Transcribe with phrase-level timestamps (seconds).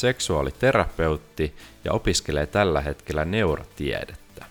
[0.00, 4.46] seksuaaliterapeutti ja opiskelee tällä hetkellä neurotiedettä.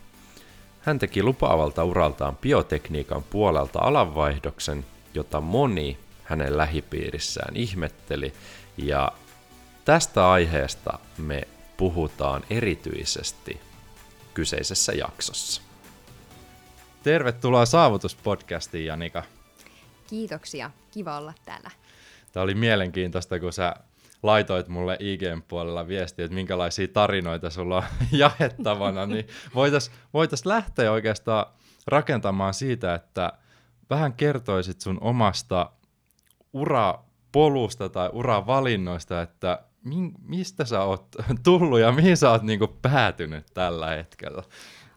[0.82, 8.34] Hän teki lupaavalta uraltaan biotekniikan puolelta alanvaihdoksen, jota moni hänen lähipiirissään ihmetteli,
[8.78, 9.12] ja
[9.86, 13.62] tästä aiheesta me puhutaan erityisesti
[14.34, 15.62] kyseisessä jaksossa.
[17.04, 19.24] Tervetuloa Saavutuspodcastiin, Janika.
[20.08, 21.72] Kiitoksia, kiva olla täällä.
[22.32, 23.76] Tämä oli mielenkiintoista, kun sä
[24.26, 30.92] laitoit mulle IGn puolella viestiä, että minkälaisia tarinoita sulla on jaettavana, niin voitaisiin voitais lähteä
[30.92, 31.46] oikeastaan
[31.88, 33.34] rakentamaan siitä, että
[33.90, 35.72] vähän kertoisit sun omasta
[36.54, 39.64] urapolusta tai uravalinnoista, että
[40.28, 41.08] mistä sä oot
[41.44, 44.44] tullut ja mihin sä oot niinku päätynyt tällä hetkellä?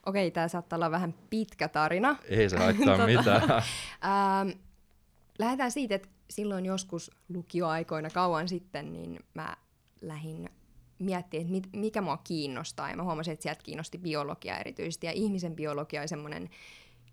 [0.06, 2.16] Okei, tämä saattaa olla vähän pitkä tarina.
[2.28, 3.42] Ei se haittaa tota, mitään.
[3.42, 4.48] ähm,
[5.38, 9.56] lähdetään siitä, että silloin joskus lukioaikoina kauan sitten, niin mä
[10.00, 10.50] lähdin
[10.98, 12.90] miettimään, että mikä mua kiinnostaa.
[12.90, 15.06] Ja mä huomasin, että sieltä kiinnosti biologia erityisesti.
[15.06, 16.50] Ja ihmisen biologia oli semmoinen,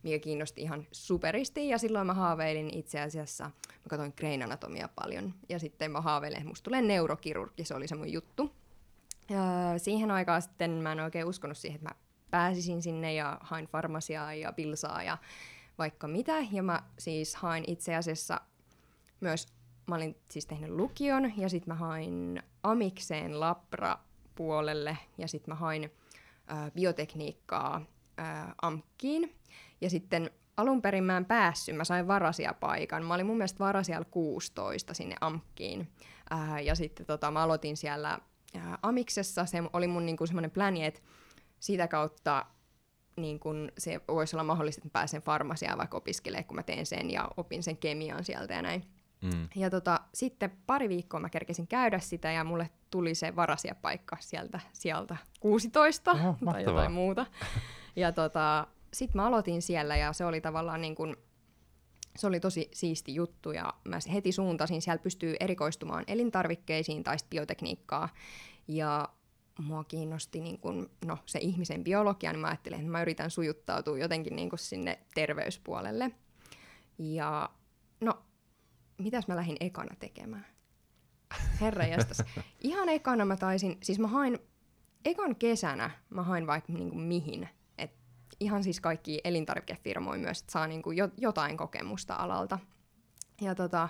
[0.04, 1.70] mikä kiinnosti ihan superisti.
[1.70, 5.34] Ja silloin mä haaveilin itse asiassa, mä katsoin Grain Anatomia paljon.
[5.50, 8.52] Ja sitten mä haaveilin, että musta tulee neurokirurgi, se oli se mun juttu.
[9.30, 11.96] Ja siihen aikaan sitten mä en oikein uskonut siihen, että mä
[12.32, 15.18] pääsisin sinne ja hain farmasiaa ja bilsaa ja
[15.78, 16.34] vaikka mitä.
[16.52, 18.42] Ja mä siis hain itse asiassa
[19.20, 19.48] myös,
[19.88, 23.98] mä olin siis tehnyt lukion ja sitten mä hain amikseen labra
[24.36, 25.92] puolelle ja sitten mä hain
[26.52, 27.82] äh, biotekniikkaa
[28.20, 29.36] äh, AMKkiin.
[29.82, 33.06] Ja sitten alun perin mä en päässyt, mä sain varasia paikan.
[33.06, 35.88] Mä olin mun mielestä varasialla 16 sinne AMKkiin.
[36.32, 38.20] Äh, ja sitten tota, mä aloitin siellä
[38.56, 41.02] äh, Amiksessa, se oli mun niinku semmoinen pläni, että
[41.60, 42.46] sitä kautta
[43.18, 46.86] niin kun se voisi olla mahdollista, että mä pääsen farmasiaan vaikka opiskelemaan, kun mä teen
[46.86, 48.84] sen ja opin sen kemian sieltä ja näin.
[49.34, 49.50] Mm.
[49.56, 53.34] Ja tota, sitten pari viikkoa mä kerkesin käydä sitä ja mulle tuli se
[53.82, 57.26] paikka sieltä sieltä 16 Oho, tai jotain muuta.
[57.96, 61.16] Ja tota, sitten mä aloitin siellä ja se oli tavallaan niin kuin,
[62.16, 68.10] se oli tosi siisti juttu ja mä heti suuntasin, siellä pystyy erikoistumaan elintarvikkeisiin tai biotekniikkaa.
[68.68, 69.10] Ja
[69.60, 73.98] mua kiinnosti niin kun, no, se ihmisen biologia, niin mä ajattelin, että mä yritän sujuttautua
[73.98, 76.12] jotenkin niin sinne terveyspuolelle.
[76.98, 77.50] Ja
[78.98, 80.46] mitäs mä lähdin ekana tekemään?
[81.62, 82.24] Herra jästäs.
[82.62, 84.40] Ihan ekana mä taisin, siis mä hain,
[85.06, 87.50] ekan kesänä mä hain vaikka niinku mihin.
[87.78, 87.92] Et
[88.40, 92.60] ihan siis kaikki elintarvikefirmoja myös, että saa niinku jo, jotain kokemusta alalta.
[93.42, 93.90] Ja tota,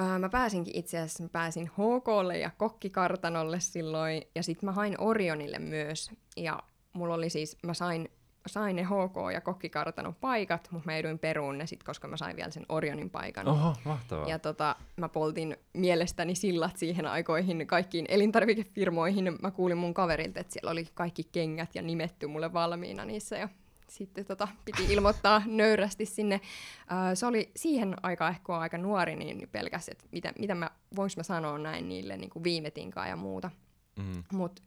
[0.00, 5.00] öö, mä pääsinkin itse asiassa, mä pääsin HKlle ja kokkikartanolle silloin, ja sitten mä hain
[5.00, 6.10] Orionille myös.
[6.36, 6.62] Ja
[6.92, 8.08] mulla oli siis, mä sain
[8.46, 12.36] sain ne HK- ja kokkikartanon paikat, mutta mä eduin peruun ne sit, koska mä sain
[12.36, 13.48] vielä sen Orionin paikan.
[13.48, 14.28] Oho, mahtavaa.
[14.28, 19.38] Ja tota, mä poltin mielestäni sillat siihen aikoihin kaikkiin elintarvikefirmoihin.
[19.42, 23.36] Mä kuulin mun kaverilta, että siellä oli kaikki kengät ja nimetty mulle valmiina niissä.
[23.36, 23.48] Ja
[23.88, 26.34] sitten tota, piti ilmoittaa nöyrästi sinne.
[26.34, 31.12] Uh, se oli siihen aikaan ehkä aika nuori, niin pelkäs, että mitä, mitä mä, voinko
[31.16, 33.50] mä sanoa näin niille niin kuin viimetinkaan ja muuta.
[33.96, 34.24] Mm.
[34.32, 34.62] Mutta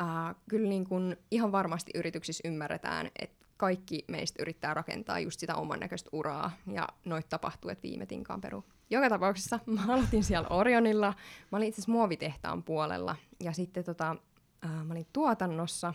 [0.00, 5.54] Uh, kyllä niin kun ihan varmasti yrityksissä ymmärretään, että kaikki meistä yrittää rakentaa just sitä
[5.54, 8.64] oman näköistä uraa, ja noit tapahtuu, että viime tinkaan peru.
[8.90, 11.14] Joka tapauksessa mä aloitin siellä Orionilla,
[11.52, 14.16] mä olin itse asiassa muovitehtaan puolella, ja sitten tota,
[14.64, 15.94] uh, mä olin tuotannossa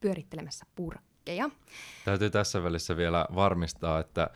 [0.00, 1.50] pyörittelemässä purkkeja.
[2.04, 4.30] Täytyy tässä välissä vielä varmistaa, että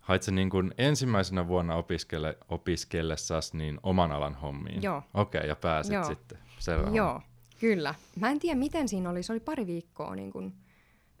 [0.00, 4.82] hait niin kuin ensimmäisenä vuonna opiskelle, opiskellessasi niin oman alan hommiin?
[4.82, 5.02] Joo.
[5.14, 6.04] Okei, okay, ja pääsit Joo.
[6.04, 6.38] sitten.
[6.58, 7.22] Selvä Joo.
[7.62, 7.94] Kyllä.
[8.20, 9.22] Mä en tiedä, miten siinä oli.
[9.22, 10.54] Se oli pari viikkoa niin kun,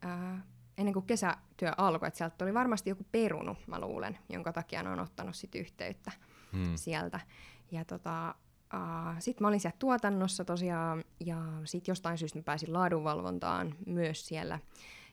[0.02, 0.42] ää,
[0.78, 2.06] ennen kuin kesätyö alkoi.
[2.08, 6.12] Että sieltä oli varmasti joku perunu, mä luulen, jonka takia ne on ottanut sit yhteyttä
[6.52, 6.76] hmm.
[6.76, 7.20] sieltä.
[7.70, 8.34] Ja tota,
[9.18, 14.58] sitten mä olin siellä tuotannossa tosiaan, ja sitten jostain syystä mä pääsin laadunvalvontaan myös siellä.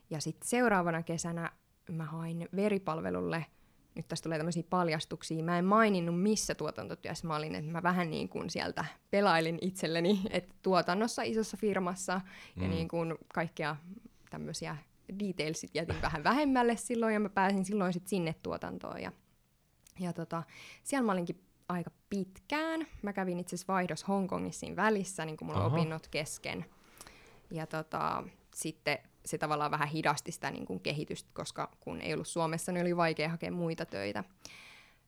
[0.10, 1.52] Ja sitten seuraavana kesänä
[1.92, 3.46] mä hain veripalvelulle–
[3.96, 5.44] nyt tästä tulee tämmöisiä paljastuksia.
[5.44, 10.22] Mä en maininnut, missä tuotantotyössä mä olin, että mä vähän niin kuin sieltä pelailin itselleni,
[10.30, 12.22] että tuotannossa isossa firmassa
[12.56, 12.64] mm.
[12.64, 13.76] ja niin kuin kaikkea
[14.30, 14.78] tämmöisiä
[15.20, 19.12] detailsit jätin vähän vähemmälle silloin ja mä pääsin silloin sitten sinne tuotantoon ja,
[20.00, 20.44] ja tota,
[20.84, 22.88] siellä mä olinkin aika pitkään.
[23.02, 26.66] Mä kävin itse asiassa vaihdos Hongkongissa siinä välissä, niin kuin mulla on opinnot kesken.
[27.52, 28.24] Ja tota,
[28.56, 28.98] sitten
[29.30, 32.98] se tavallaan vähän hidasti sitä niin kuin kehitystä, koska kun ei ollut Suomessa, niin oli
[32.98, 34.24] vaikea hakea muita töitä.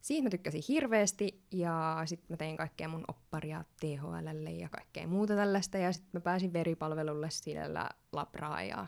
[0.02, 5.36] Siitä mä tykkäsin hirveästi ja sitten mä tein kaikkea mun opparia THLlle ja kaikkea muuta
[5.36, 8.88] tällaista ja sitten mä pääsin veripalvelulle siellä labraa ja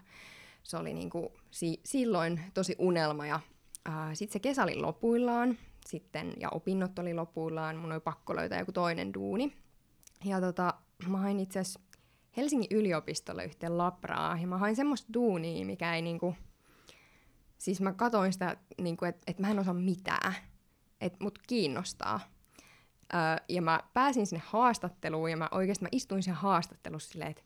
[0.63, 3.39] se oli niinku si- silloin tosi unelma ja
[4.13, 8.71] sitten se kesä oli lopuillaan sitten ja opinnot oli lopuillaan, mun oli pakko löytää joku
[8.71, 9.53] toinen duuni.
[10.25, 10.73] Ja tota,
[11.07, 11.79] mä hain itse asiassa
[12.37, 16.35] Helsingin yliopistolle yhteen labraa ja mä hain semmoista duunia, mikä ei niinku,
[17.57, 20.35] siis mä katoin sitä, niinku, että et mä en osaa mitään
[21.03, 22.19] että mut kiinnostaa.
[23.13, 23.19] Öö,
[23.49, 27.43] ja mä pääsin sinne haastatteluun ja mä oikeasti mä istuin siellä haastattelussa silleen, että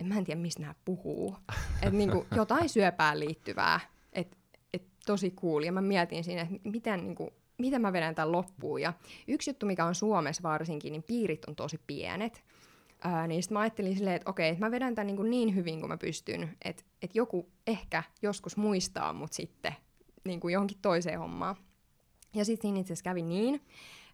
[0.00, 1.36] et mä en tiedä, mistä nämä puhuu.
[1.74, 3.80] että niinku jotain syöpään liittyvää,
[4.12, 4.36] että
[4.72, 5.62] et tosi cool.
[5.62, 8.80] Ja mä mietin siinä, että miten, niinku, miten mä vedän tämän loppuun.
[8.80, 8.92] Ja
[9.28, 12.44] yksi juttu, mikä on Suomessa varsinkin, niin piirit on tosi pienet.
[13.04, 15.80] Ää, niin sitten mä ajattelin silleen, että okei, että mä vedän tämän niin, niin hyvin
[15.80, 19.76] kuin mä pystyn, että, että joku ehkä joskus muistaa mut sitten
[20.24, 21.56] niin kuin johonkin toiseen hommaan.
[22.34, 23.62] Ja sitten siinä itse asiassa kävi niin,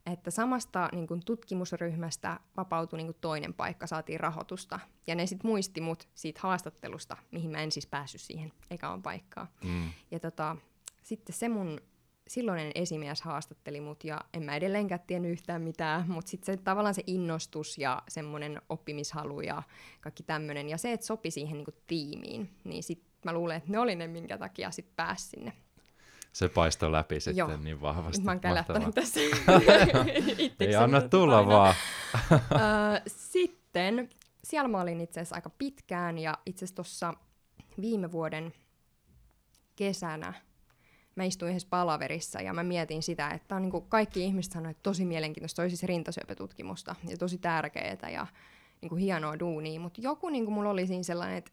[0.06, 4.80] että samasta niin kun tutkimusryhmästä vapautui niin kun toinen paikka, saatiin rahoitusta.
[5.06, 9.48] Ja ne sitten muisti mut siitä haastattelusta, mihin mä en siis päässyt siihen ekaan paikkaan.
[9.64, 9.90] Mm.
[10.10, 10.56] Ja tota,
[11.02, 11.80] sitten se mun
[12.28, 16.94] silloinen esimies haastatteli mut ja en mä edelleenkään tiennyt yhtään mitään, mutta sitten se tavallaan
[16.94, 19.62] se innostus ja semmoinen oppimishalu ja
[20.00, 23.78] kaikki tämmöinen ja se, että sopi siihen niinku tiimiin, niin sitten mä luulen, että ne
[23.78, 25.52] oli ne, minkä takia sitten pääsi sinne
[26.32, 27.56] se paistoi läpi sitten Joo.
[27.56, 28.22] niin vahvasti.
[28.22, 29.20] Mä oon kälättänyt tässä
[30.60, 31.48] Ei anna tulla aina.
[31.48, 31.74] vaan.
[33.32, 34.08] sitten
[34.44, 37.14] siellä mä olin itse asiassa aika pitkään ja itse asiassa tuossa
[37.80, 38.52] viime vuoden
[39.76, 40.34] kesänä
[41.18, 44.82] mä istuin yhdessä palaverissa ja mä mietin sitä, että on niin kaikki ihmiset sanoivat, että
[44.82, 48.26] tosi mielenkiintoista, olisi siis rintasyöpätutkimusta ja tosi tärkeää ja
[48.80, 51.50] niin kuin hienoa duunia, mutta joku niin kuin mulla oli siinä sellainen, että,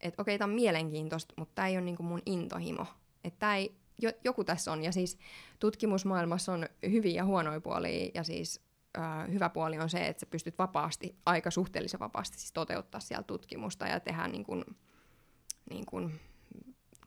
[0.00, 2.86] että okei, tämä on mielenkiintoista, mutta tämä ei ole niin kuin mun intohimo.
[3.24, 5.18] Että ei, jo, joku tässä on, ja siis
[5.58, 8.60] tutkimusmaailmassa on hyviä ja huonoja puolia, ja siis
[8.98, 13.22] äh, hyvä puoli on se, että sä pystyt vapaasti, aika suhteellisen vapaasti siis toteuttaa siellä
[13.22, 14.64] tutkimusta ja tehdä niin kuin,
[15.70, 16.20] niin kuin,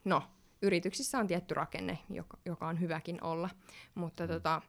[0.04, 0.22] no,
[0.64, 3.50] yrityksissä on tietty rakenne, joka, joka on hyväkin olla,
[3.94, 4.28] mutta mm.
[4.28, 4.62] tota,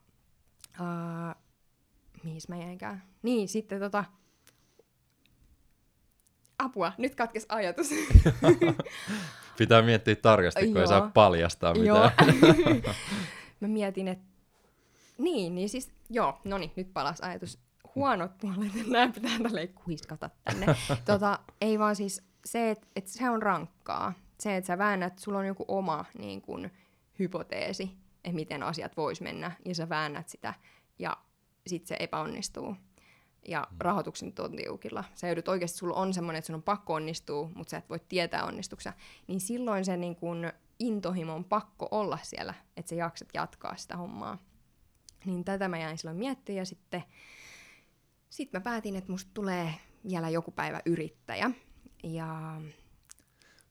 [0.82, 1.36] äh,
[2.24, 3.04] mihin mä jäinkään?
[3.22, 4.06] Niin, sitten tota,
[6.60, 7.90] apua, nyt katkes ajatus.
[9.58, 12.12] Pitää miettiä tarkasti, kun ei saa paljastaa mitään.
[13.60, 14.26] mä mietin, että
[15.18, 17.60] niin, niin siis, joo, no niin, nyt palas ajatus.
[17.96, 20.66] Huonot puolet, nämä pitää tälleen kuiskata tänne.
[21.06, 24.14] tota, ei vaan siis se, että et se on rankkaa.
[24.40, 26.70] Se, että sä väännät, sulla on joku oma niin kun,
[27.20, 30.54] hypoteesi, että miten asiat vois mennä, ja sä väännät sitä,
[31.00, 31.18] ja
[31.68, 32.76] sitten se epäonnistuu
[33.48, 33.78] ja mm.
[33.80, 35.04] rahoituksen on tiukilla.
[35.14, 38.00] Sä joudut oikeasti, sulla on semmoinen, että sun on pakko onnistua, mutta sä et voi
[38.00, 38.94] tietää onnistuksia.
[39.28, 43.98] Niin silloin se niin kun, intohimo on pakko olla siellä, että sä jaksat jatkaa sitä
[43.98, 44.38] hommaa.
[45.26, 47.04] Niin tätä mä jäin silloin miettimään ja sitten
[48.30, 49.74] sit mä päätin, että musta tulee
[50.08, 51.52] vielä joku päivä yrittäjä.
[52.04, 52.62] Ja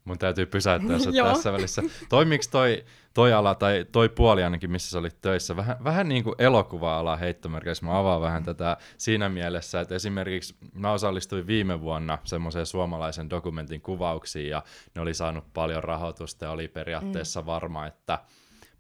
[0.05, 1.83] Mun täytyy pysäyttää se tässä välissä.
[2.09, 2.85] Toimiks toi,
[3.15, 7.17] toi ala tai toi puoli ainakin, missä sä olit töissä, vähän, vähän niin kuin elokuva-ala
[7.17, 7.87] heittomerkeissä.
[7.87, 13.81] Mä avaan vähän tätä siinä mielessä, että esimerkiksi mä osallistuin viime vuonna semmoiseen suomalaisen dokumentin
[13.81, 14.63] kuvauksiin ja
[14.95, 17.47] ne oli saanut paljon rahoitusta ja oli periaatteessa mm.
[17.47, 18.19] varma, että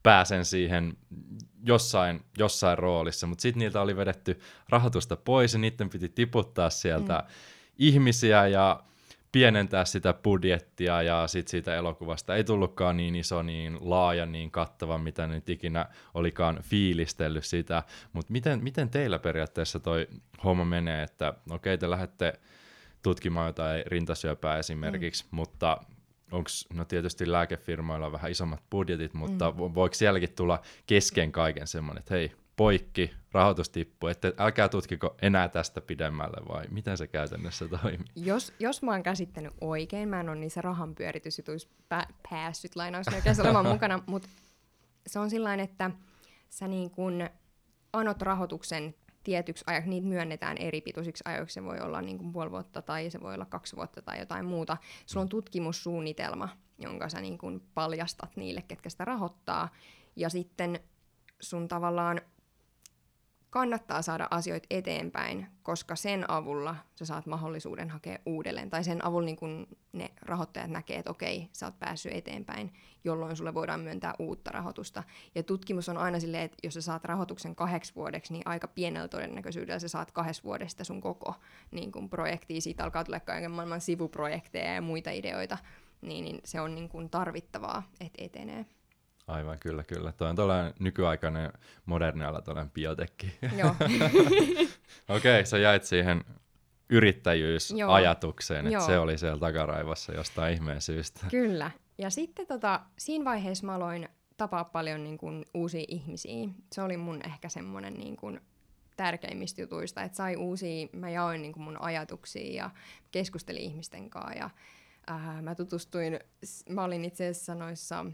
[0.02, 0.96] pääsen siihen
[1.66, 7.14] jossain, jossain roolissa, mutta sitten niiltä oli vedetty rahoitusta pois ja niiden piti tiputtaa sieltä
[7.14, 7.34] mm.
[7.78, 8.82] ihmisiä ja
[9.34, 14.98] pienentää sitä budjettia ja sit siitä elokuvasta ei tullutkaan niin iso, niin laaja, niin kattava,
[14.98, 17.82] mitä nyt ikinä olikaan fiilistellyt sitä.
[18.12, 20.06] Mutta miten, miten teillä periaatteessa toi
[20.44, 22.32] homma menee, että okei okay, te lähdette
[23.02, 25.36] tutkimaan jotain rintasyöpää esimerkiksi, mm.
[25.36, 25.78] mutta
[26.32, 29.56] onko, no tietysti lääkefirmoilla vähän isommat budjetit, mutta mm.
[29.56, 35.48] voiko sielläkin tulla kesken kaiken semmoinen, että hei, poikki, rahoitus tippuu, että älkää tutkiko enää
[35.48, 38.06] tästä pidemmälle vai miten se käytännössä toimii?
[38.16, 43.66] Jos, jos mä oon käsittänyt oikein, mä en ole niissä rahanpyöritysjutuissa pä- päässyt lainausmerkeissä olemaan
[43.74, 44.28] mukana, mutta
[45.06, 45.90] se on sillain, että
[46.50, 47.28] sä niin kun
[47.92, 48.94] anot rahoituksen
[49.24, 53.10] tietyksi ajaksi, niitä myönnetään eri pituisiksi ajoiksi, se voi olla niin kuin puoli vuotta tai
[53.10, 54.76] se voi olla kaksi vuotta tai jotain muuta.
[55.06, 59.68] Sulla on tutkimussuunnitelma, jonka sä niin kuin paljastat niille, ketkä sitä rahoittaa,
[60.16, 60.80] ja sitten
[61.40, 62.20] sun tavallaan
[63.54, 68.70] kannattaa saada asioita eteenpäin, koska sen avulla sä saat mahdollisuuden hakea uudelleen.
[68.70, 72.72] Tai sen avulla niin kun ne rahoittajat näkee, että okei, sä oot päässyt eteenpäin,
[73.04, 75.02] jolloin sulle voidaan myöntää uutta rahoitusta.
[75.34, 79.08] Ja tutkimus on aina silleen, että jos sä saat rahoituksen kahdeksi vuodeksi, niin aika pienellä
[79.08, 81.34] todennäköisyydellä sä saat kahdessa vuodesta sun koko
[81.70, 82.60] niin kun projektia.
[82.60, 85.58] Siitä alkaa tulla kaiken maailman sivuprojekteja ja muita ideoita.
[86.02, 88.66] Niin, niin se on niin kun tarvittavaa, että etenee.
[89.26, 90.12] Aivan, kyllä, kyllä.
[90.12, 91.52] Tuo on tällainen nykyaikainen
[91.86, 93.34] moderni ala, tällainen biotekki.
[93.56, 93.70] Joo.
[95.08, 96.24] Okei, okay, sä jäit siihen
[96.90, 101.26] yrittäjyysajatukseen, että se oli siellä takaraivossa jostain ihmeen syystä.
[101.30, 101.70] Kyllä.
[101.98, 106.48] Ja sitten tota, siinä vaiheessa mä aloin tapaa paljon niin kuin, uusia ihmisiä.
[106.72, 108.40] Se oli mun ehkä semmoinen niin kuin,
[108.96, 112.70] tärkeimmistä jutuista, että sai uusia, mä jaoin niin kuin mun ajatuksia ja
[113.10, 114.50] keskustelin ihmisten kanssa ja
[115.06, 116.20] ää, mä tutustuin,
[116.68, 118.06] mä olin itse asiassa noissa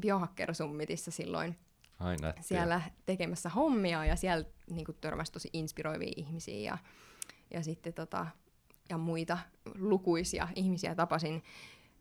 [0.00, 1.58] Biohacker-summitissa silloin
[1.98, 6.78] Ai, siellä tekemässä hommia ja siellä niin kuin, törmäsi tosi inspiroivia ihmisiä ja,
[7.50, 8.26] ja sitten tota,
[8.90, 9.38] ja muita
[9.78, 11.42] lukuisia ihmisiä tapasin.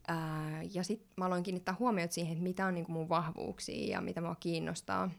[0.08, 3.92] Ää, ja sitten mä aloin kiinnittää huomiota siihen, että mitä on niin kuin mun vahvuuksia
[3.92, 5.12] ja mitä mua kiinnostaa.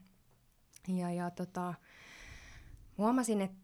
[0.89, 1.75] Ja, ja tota,
[2.99, 3.57] huomasin, että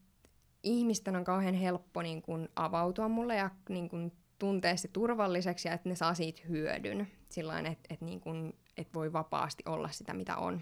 [0.62, 5.74] ihmisten on kauhean helppo niin kuin avautua mulle ja niin kuin tuntea se turvalliseksi ja
[5.74, 7.08] että ne saa siitä hyödyn.
[7.28, 10.60] Sillä että, että niin kuin että voi vapaasti olla sitä, mitä on.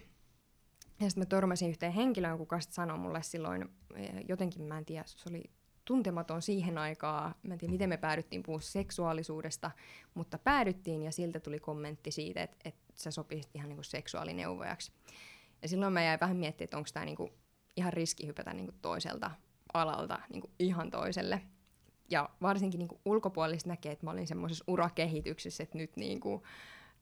[1.01, 4.85] Ja sitten mä törmäsin yhteen henkilöön, kuka sitten sanoi mulle silloin, eh, jotenkin mä en
[4.85, 5.43] tiedä, se oli
[5.85, 9.71] tuntematon siihen aikaan, mä en tiedä miten me päädyttiin puhua seksuaalisuudesta,
[10.15, 14.93] mutta päädyttiin ja siltä tuli kommentti siitä, että, että sä sopisit ihan niin kuin seksuaalineuvojaksi.
[15.63, 17.33] Ja silloin mä jäin vähän miettimään, että onko tämä niin kuin
[17.77, 19.31] ihan riski hypätä niin kuin toiselta
[19.75, 21.43] alalta niin kuin ihan toiselle.
[22.11, 26.43] Ja varsinkin niin kuin ulkopuolista näkee, että mä olin semmoisessa urakehityksessä, että nyt niin kuin,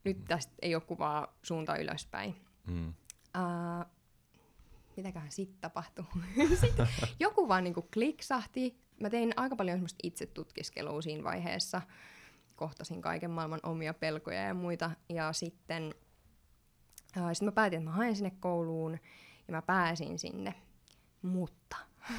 [0.04, 2.36] nyt tästä ei ole kuvaa suunta ylöspäin.
[2.66, 2.88] Mm.
[2.88, 3.86] Uh,
[4.96, 6.04] mitäköhän sitten tapahtuu?
[6.60, 6.88] sitten
[7.20, 8.80] joku vaan niinku kliksahti.
[9.00, 11.82] Mä tein aika paljon semmoista itse tutkiskelua siinä vaiheessa.
[12.56, 14.90] Kohtasin kaiken maailman omia pelkoja ja muita.
[15.08, 15.94] Ja sitten
[17.16, 18.98] uh, sit mä päätin, että mä haen sinne kouluun
[19.48, 20.54] ja mä pääsin sinne.
[21.22, 21.76] Mutta...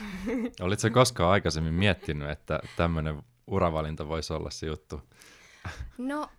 [0.61, 5.01] Olitko koskaan aikaisemmin miettinyt, että tämmöinen uravalinta voisi olla se juttu?
[5.97, 6.29] No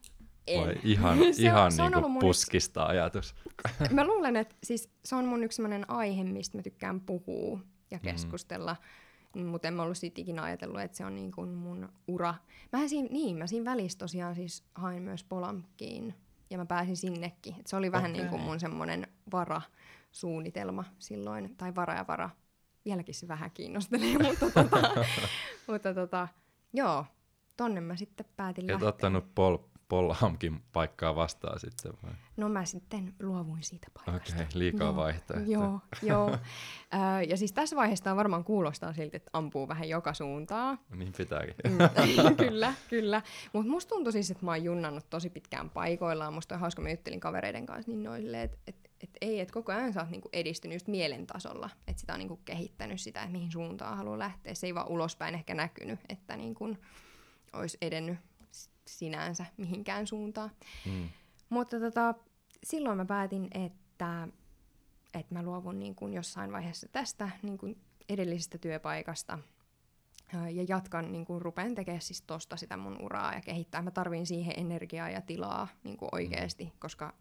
[0.47, 0.61] en.
[0.61, 2.91] Vai ihan, se ihan on, se niin kuin puskista yksi...
[2.91, 3.35] ajatus?
[3.91, 7.99] Mä luulen, että siis se on mun yksi sellainen aihe, mistä mä tykkään puhua ja
[7.99, 8.03] mm.
[8.03, 8.77] keskustella.
[9.37, 9.47] Mm.
[9.47, 12.35] Mutta en mä ollut siitä ikinä ajatellut, että se on niin kuin mun ura.
[12.73, 16.15] Mä siinä, niin, mä siinä välissä tosiaan siis hain myös Polamkiin
[16.51, 17.55] ja mä pääsin sinnekin.
[17.61, 18.21] Et se oli vähän okay.
[18.23, 22.31] niin kuin mun semmoinen varasuunnitelma silloin, tai vara ja vara.
[22.85, 25.05] Vieläkin se vähän kiinnostelee, mutta, tota,
[25.67, 26.29] mutta tota,
[26.73, 27.07] joo,
[27.57, 28.89] tonne mä sitten päätin Et lähteä.
[28.89, 29.59] Et ottanut pol
[29.93, 32.13] Pollahamkin paikkaa vastaan sitten vai?
[32.37, 34.35] No mä sitten luovuin siitä paikasta.
[34.35, 35.59] Okei, okay, liikaa joo, vaihtoehtoja.
[35.59, 36.39] Joo, joo.
[37.29, 40.79] Ja siis tässä vaiheessa varmaan kuulostaa siltä, että ampuu vähän joka suuntaan.
[40.97, 41.55] Niin pitääkin.
[41.65, 41.79] Mm,
[42.47, 43.23] kyllä, kyllä.
[43.53, 46.35] Mutta musta tuntuu siis, että mä oon junnannut tosi pitkään paikoillaan.
[46.35, 49.73] Musta on hauska, mä juttelin kavereiden kanssa niin noille, että et, et ei, että koko
[49.73, 51.71] ajan sä oot niinku edistynyt just mielen tasolla.
[51.87, 54.55] Että sitä on niinku kehittänyt sitä, että mihin suuntaan haluaa lähteä.
[54.55, 56.77] Se ei vaan ulospäin ehkä näkynyt, että niinku
[57.53, 58.19] olisi edennyt
[58.99, 60.51] sinänsä mihinkään suuntaan.
[60.87, 61.09] Mm.
[61.49, 62.15] Mutta tota,
[62.65, 64.29] silloin mä päätin, että,
[65.15, 69.39] että mä luovun niin kuin jossain vaiheessa tästä niin kuin edellisestä työpaikasta
[70.33, 73.83] ja jatkan, niin kuin rupean tekemään siis tosta sitä mun uraa ja kehittää.
[73.83, 76.71] Mä tarvin siihen energiaa ja tilaa niin kuin oikeasti, mm.
[76.79, 77.15] koska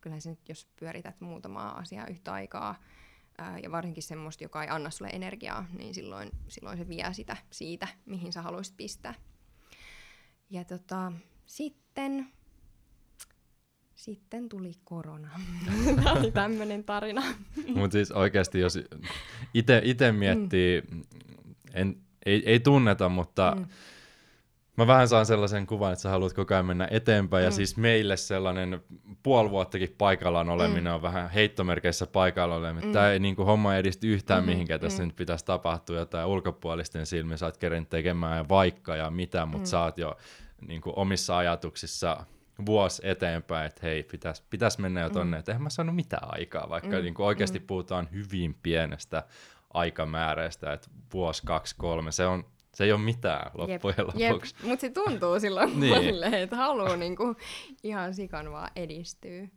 [0.00, 2.74] kyllä se nyt, jos pyörität muutamaa asiaa yhtä aikaa,
[3.38, 7.36] ää, ja varsinkin semmoista, joka ei anna sulle energiaa, niin silloin, silloin se vie sitä
[7.50, 9.14] siitä, mihin sä haluaisit pistää.
[10.50, 11.12] Ja tota,
[11.46, 12.26] sitten,
[13.94, 15.30] sitten tuli korona.
[15.96, 17.22] Tämä oli tämmöinen tarina.
[17.74, 18.78] Mutta siis oikeasti, jos
[19.84, 21.02] itse miettii, mm.
[21.74, 23.66] en, ei, ei tunneta, mutta mm.
[24.80, 27.42] Mä vähän saan sellaisen kuvan, että sä haluat koko ajan mennä eteenpäin.
[27.42, 27.44] Mm.
[27.44, 28.80] Ja siis meille sellainen
[29.22, 30.94] puoli vuottakin paikallaan oleminen mm.
[30.94, 32.88] on vähän heittomerkeissä paikalla oleminen.
[32.88, 32.92] Mm.
[32.92, 34.50] Tämä ei niin kuin, homma edisty yhtään mm.
[34.50, 34.80] mihinkään.
[34.80, 35.06] Tässä mm.
[35.06, 37.38] nyt pitäisi tapahtua jotain ulkopuolisten silmin.
[37.38, 39.70] Sä oot keren tekemään vaikka ja mitä, mutta mm.
[39.70, 40.16] sä oot jo
[40.66, 42.26] niin kuin omissa ajatuksissa
[42.66, 45.38] vuosi eteenpäin, että hei, pitäisi pitäis mennä jo tonne, mm.
[45.38, 47.02] että eihän mä saanut mitään aikaa, vaikka mm.
[47.02, 47.66] niin kuin oikeasti mm.
[47.66, 49.22] puhutaan hyvin pienestä
[49.74, 52.44] aikamääräistä, että vuosi, kaksi, kolme, se, on,
[52.74, 54.54] se ei ole mitään loppujen jep, lopuksi.
[54.62, 56.04] Mutta se tuntuu silloin niin.
[56.14, 57.36] mulle, että haluaa niinku
[57.82, 59.48] ihan sikan vaan edistyä.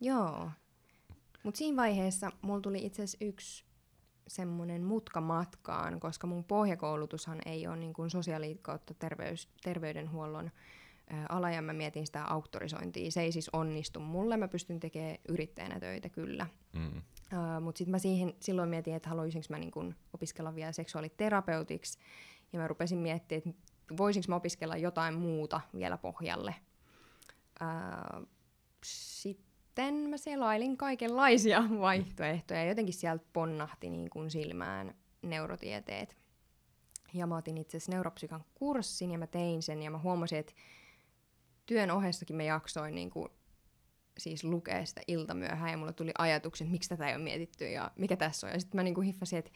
[0.00, 0.50] Joo.
[1.42, 3.64] Mutta siinä vaiheessa mulla tuli itse asiassa yksi
[4.28, 10.50] semmoinen mutka matkaan, koska mun pohjakoulutushan ei ole niin kuin sosiaali- kautta terveys, terveydenhuollon
[11.10, 13.10] ää, ala, ja mä mietin sitä auktorisointia.
[13.10, 16.46] Se ei siis onnistu mulle, mä pystyn tekemään yrittäjänä töitä kyllä.
[16.72, 17.02] Mm.
[17.32, 21.98] Uh, Mutta sitten mä siihen, silloin mietin, että haluaisinko mä niin kun opiskella vielä seksuaaliterapeutiksi.
[22.52, 26.54] Ja mä rupesin miettimään, että voisinko mä opiskella jotain muuta vielä pohjalle.
[27.60, 28.26] Uh,
[28.84, 32.64] sitten mä selailin kaikenlaisia vaihtoehtoja.
[32.64, 36.16] Jotenkin sieltä ponnahti niin kun silmään neurotieteet.
[37.14, 40.52] Ja mä otin itse asiassa neuropsykan kurssin ja mä tein sen ja mä huomasin, että
[41.66, 43.28] työn ohessakin mä jaksoin niin kuin
[44.18, 47.90] siis lukea sitä iltamyöhään ja mulla tuli ajatukset, että miksi tätä ei ole mietitty ja
[47.96, 48.52] mikä tässä on.
[48.52, 49.50] Ja sitten mä niin kuin hiffasin, että,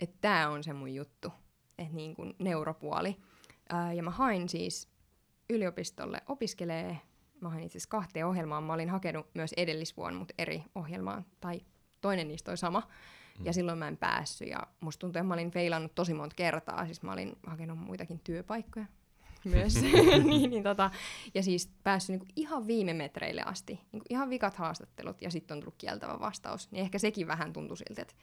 [0.00, 1.32] että tämä on se mun juttu,
[1.78, 3.16] että niin kuin neuropuoli.
[3.68, 4.88] Ää, ja mä hain siis
[5.50, 6.98] yliopistolle opiskelee,
[7.40, 8.64] mä hain itse asiassa kahteen ohjelmaan.
[8.64, 11.60] Mä olin hakenut myös edellisvuonna, mutta eri ohjelmaan, tai
[12.00, 12.80] toinen niistä oli sama.
[13.38, 13.46] Mm.
[13.46, 16.86] Ja silloin mä en päässyt ja musta tuntuu, että mä olin feilannut tosi monta kertaa.
[16.86, 18.86] Siis mä olin hakenut muitakin työpaikkoja
[19.44, 19.74] myös.
[20.30, 20.90] niin, niin tota,
[21.34, 23.80] ja siis päässyt niinku ihan viime metreille asti.
[23.92, 26.70] Niinku ihan vikat haastattelut ja sitten on tullut kieltävä vastaus.
[26.70, 28.14] Niin ehkä sekin vähän tuntui siltä, että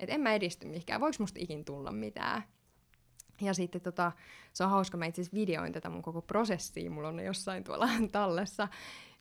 [0.00, 1.00] et en mä edisty mihinkään.
[1.00, 2.42] Voiko musta ikin tulla mitään?
[3.40, 4.12] Ja sitten tota,
[4.52, 7.64] se on hauska, mä itse asiassa videoin tätä mun koko prosessia, mulla on ne jossain
[7.64, 8.68] tuolla tallessa.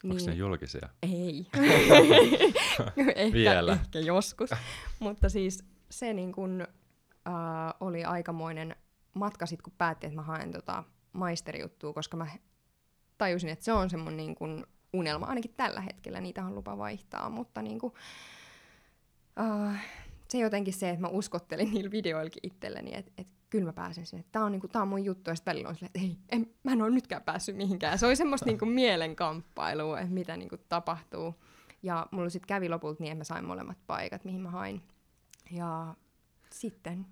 [0.04, 0.30] Onko niin...
[0.30, 0.90] ne julkisia?
[1.04, 1.48] Ei.
[3.16, 3.74] ehkä, Vielä.
[3.74, 4.50] ehkä joskus.
[5.00, 6.68] Mutta siis se niin kun,
[7.30, 8.76] uh, oli aikamoinen
[9.14, 12.28] matka sitten, kun päätti, että mä haen tota maisterijuttua, koska mä
[13.18, 17.30] tajusin, että se on semmoinen niin kun unelma, ainakin tällä hetkellä, niitä on lupa vaihtaa,
[17.30, 17.94] mutta niin kun,
[19.40, 19.74] uh,
[20.30, 24.26] se jotenkin se, että mä uskottelin niillä videoillakin itselleni, että, että kyllä mä pääsen sinne.
[24.32, 26.54] Tämä on, niinku, tää on mun juttu, ja sitten välillä on silleen, että ei, en,
[26.64, 28.00] mä en ole nytkään päässyt mihinkään.
[28.00, 31.36] Se oli semmoista niinku mielenkamppailua, että mitä niinku tapahtuu.
[31.84, 34.82] Ja mulla sitten kävi lopulta niin, että mä sain molemmat paikat, mihin mä hain.
[35.52, 35.96] Ja
[36.52, 37.06] sitten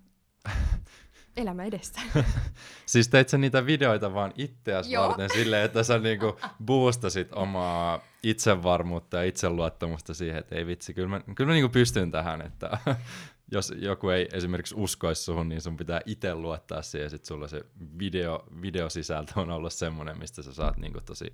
[1.36, 2.00] elämä edessä.
[2.86, 9.16] siis teit sä niitä videoita vaan itseäsi varten silleen, että sä niinku boostasit omaa itsevarmuutta
[9.16, 12.78] ja itseluottamusta siihen, että ei vitsi, kyllä mä, kyllä mä niinku pystyn tähän, että
[13.52, 17.48] jos joku ei esimerkiksi uskoisi suhun, niin sun pitää itse luottaa siihen, ja sit sulla
[17.48, 17.62] se
[17.98, 21.32] video, videosisältö on ollut semmoinen, mistä sä saat niinku tosi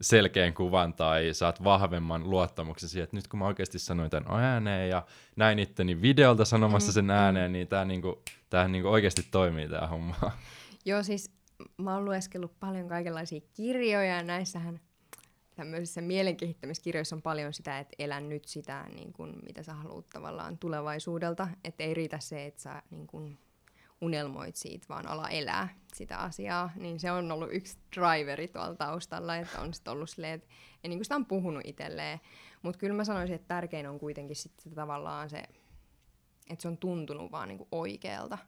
[0.00, 4.88] selkeän kuvan tai saat vahvemman luottamuksen siihen, että nyt kun mä oikeasti sanoin tämän ääneen
[4.88, 5.02] ja
[5.36, 7.16] näin itteni videolta sanomassa sen mm, mm.
[7.16, 10.14] ääneen, niin tämä niinku, tää niinku oikeasti toimii tämä homma.
[10.84, 11.30] Joo, siis
[11.76, 14.80] mä oon lueskellut paljon kaikenlaisia kirjoja ja näissähän
[15.54, 20.58] tämmöisissä mielenkehittämiskirjoissa on paljon sitä, että elä nyt sitä, niin kuin, mitä sä haluat tavallaan
[20.58, 21.48] tulevaisuudelta.
[21.64, 23.38] Että ei riitä se, että sä niin kuin,
[24.00, 26.70] unelmoit siitä, vaan ala elää sitä asiaa.
[26.76, 30.48] Niin se on ollut yksi driveri tuolla taustalla, että on sitten ollut silleen, että
[30.84, 32.20] en niin kuin sitä on puhunut itselleen.
[32.62, 35.42] Mutta kyllä mä sanoisin, että tärkein on kuitenkin sitten tavallaan se,
[36.50, 38.38] että se on tuntunut vaan niin kuin oikealta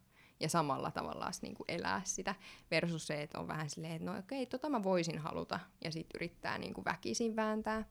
[0.42, 2.34] ja samalla tavallaan niin kuin elää sitä,
[2.70, 6.18] versus se, että on vähän silleen, että no okei, tota mä voisin haluta, ja sitten
[6.18, 7.84] yrittää niin kuin väkisin vääntää.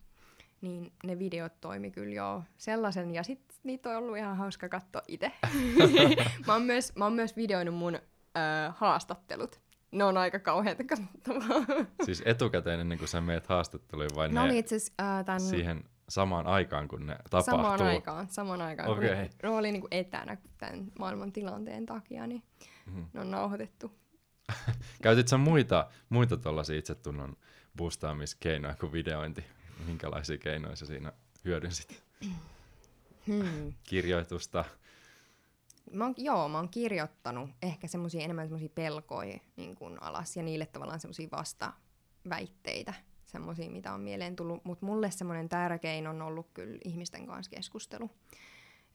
[0.62, 5.02] Niin ne videot toimi kyllä jo sellaisen, ja sitten niitä on ollut ihan hauska katsoa
[5.08, 5.32] itse.
[6.48, 8.00] mä, oon myös, mä oon myös videoinut mun ö,
[8.76, 9.62] haastattelut.
[9.92, 11.66] Ne on aika kauheita katsottavaa.
[12.06, 15.42] siis etukäteen ennen kuin sä meet haastatteluun vai no ne oli itse äh, tämän...
[15.42, 17.52] siihen samaan aikaan, kun ne tapahtuu?
[17.56, 18.90] Samaan aikaan, samaan aikaan.
[18.90, 19.10] Okay.
[19.10, 22.44] Kun ne, oli niin kuin etänä tämän maailman tilanteen takia, niin
[22.86, 23.06] mm-hmm.
[23.14, 23.92] ne on nauhoitettu.
[25.04, 27.38] Käytit sä muita, muita tuollaisia itsetunnon
[27.78, 29.46] boostaamiskeinoja kuin videointi?
[29.88, 31.14] Minkälaisia keinoja sä siinä
[31.46, 32.04] hyödynsit?
[33.28, 33.74] Hmm.
[33.84, 34.66] Kirjoitusta?
[35.92, 40.44] Mä oon, joo, mä oon kirjoittanut ehkä semmosia, enemmän semmoisia pelkoja niin kuin alas ja
[40.44, 42.94] niille tavallaan semmoisia vastaväitteitä
[43.32, 44.66] semmoisia, mitä on mieleen tullut.
[44.66, 48.10] Mutta mulle semmoinen tärkein on ollut kyllä ihmisten kanssa keskustelu.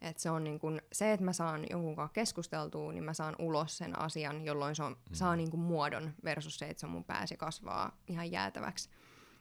[0.01, 3.35] Et se on niin kun, se, että mä saan jonkun kanssa keskusteltua, niin mä saan
[3.39, 4.99] ulos sen asian, jolloin se on, mm.
[5.15, 8.91] saa niin muodon versus se, että se on mun pääsi kasvaa ihan jäätäväksi.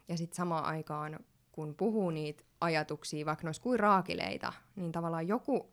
[0.07, 1.19] Ja sitten samaan aikaan,
[1.51, 5.71] kun puhuu niitä ajatuksia, vaikka ne olisi kuin raakileita, niin tavallaan joku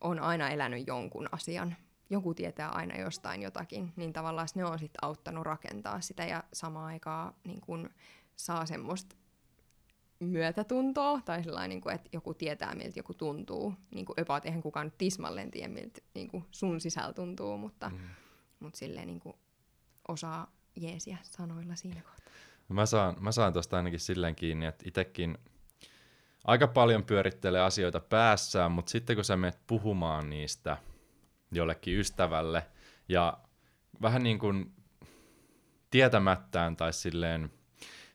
[0.00, 1.76] on aina elänyt jonkun asian.
[2.10, 6.86] Joku tietää aina jostain jotakin, niin tavallaan ne on sitten auttanut rakentaa sitä ja samaan
[6.86, 7.90] aikaan niin kun
[8.36, 9.16] saa semmoista
[10.20, 13.74] myötätuntoa, tai sellainen, niin kuin, että joku tietää, miltä joku tuntuu.
[13.94, 17.88] Niin kuin about, eihän kukaan nyt tismalleen tiedä, miltä niin kuin sun sisällä tuntuu, mutta,
[17.88, 17.98] mm.
[18.60, 19.36] mutta silleen niin kuin
[20.08, 22.32] osaa jeesiä sanoilla siinä kohtaa.
[22.68, 25.38] Mä saan, mä saan tuosta ainakin silleen kiinni, että itsekin
[26.44, 30.76] aika paljon pyörittelee asioita päässään, mutta sitten kun sä menet puhumaan niistä
[31.52, 32.66] jollekin ystävälle
[33.08, 33.38] ja
[34.02, 34.72] vähän niin kuin
[35.90, 37.50] tietämättään tai silleen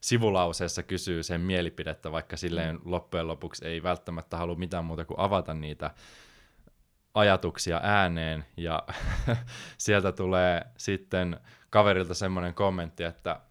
[0.01, 2.81] sivulauseessa kysyy sen mielipidettä, vaikka silleen mm.
[2.85, 5.91] loppujen lopuksi ei välttämättä halua mitään muuta kuin avata niitä
[7.13, 8.83] ajatuksia ääneen, ja
[9.77, 11.39] sieltä tulee sitten
[11.69, 13.41] kaverilta semmoinen kommentti, että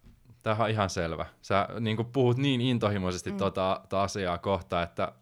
[0.42, 1.26] tämä on ihan selvä.
[1.42, 3.36] Sä niin puhut niin intohimoisesti mm.
[3.36, 5.12] tuota, tuota asiaa kohtaan, että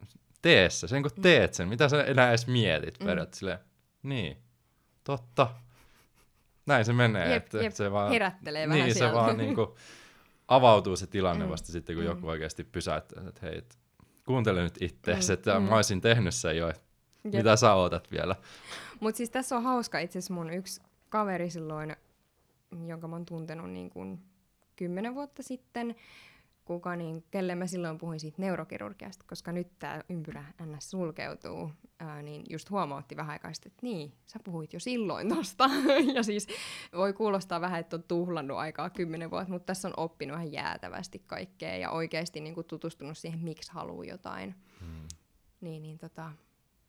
[0.43, 3.07] tee se, sen kun teet sen, mitä sä enää edes mietit Mm.
[3.07, 3.59] periaatteessa.
[4.03, 4.37] Niin,
[5.17, 5.51] totta.
[6.67, 7.33] Näin se menee.
[7.33, 9.15] Jep, että jep, se vaan, herättelee vähän niin, se sieltä.
[9.15, 9.77] vaan niinku
[10.49, 12.11] avautuu se tilanne Mm, vasta sitten, kun mm.
[12.11, 13.79] joku oikeasti pysäyttää, että hei, et,
[14.27, 15.67] kuuntele nyt ittees, Mm, että mm.
[15.69, 16.77] mä olisin tehnyt sen jo, Jep.
[17.25, 18.37] mitä sä ootat vielä.
[19.01, 21.97] Mutta siis tässä on hauska itse asiassa mun yksi kaveri silloin,
[22.87, 24.19] jonka mä oon tuntenut niin kuin
[24.77, 25.95] kymmenen vuotta sitten,
[26.69, 30.91] kuka niin, kelle mä silloin puhuin siitä neurokirurgiasta, koska nyt tämä ympyrä ns.
[30.91, 35.71] sulkeutuu, ää, niin just huomautti vähän aikaa sitten, että niin, sä puhuit jo silloin tosta.
[36.15, 36.47] ja siis
[36.93, 41.23] voi kuulostaa vähän, että on tuhlannut aikaa kymmenen vuotta, mutta tässä on oppinut vähän jäätävästi
[41.27, 44.55] kaikkea ja oikeasti niin kuin tutustunut siihen, miksi haluaa jotain.
[44.81, 45.09] Mm.
[45.61, 46.33] Niin, niin tota,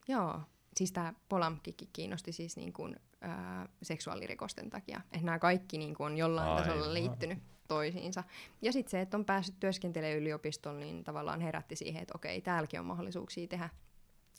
[0.08, 0.40] joo.
[0.76, 5.00] Siis tämä Polamkikin kiinnosti siis niin kuin, ää, seksuaalirikosten takia.
[5.12, 6.62] Että nämä kaikki niin kuin on jollain Aivan.
[6.62, 7.38] tasolla liittynyt
[7.70, 8.24] toisiinsa.
[8.62, 12.80] Ja sitten se, että on päässyt työskentelemään yliopistolla, niin tavallaan herätti siihen, että okei, täälläkin
[12.80, 13.68] on mahdollisuuksia tehdä,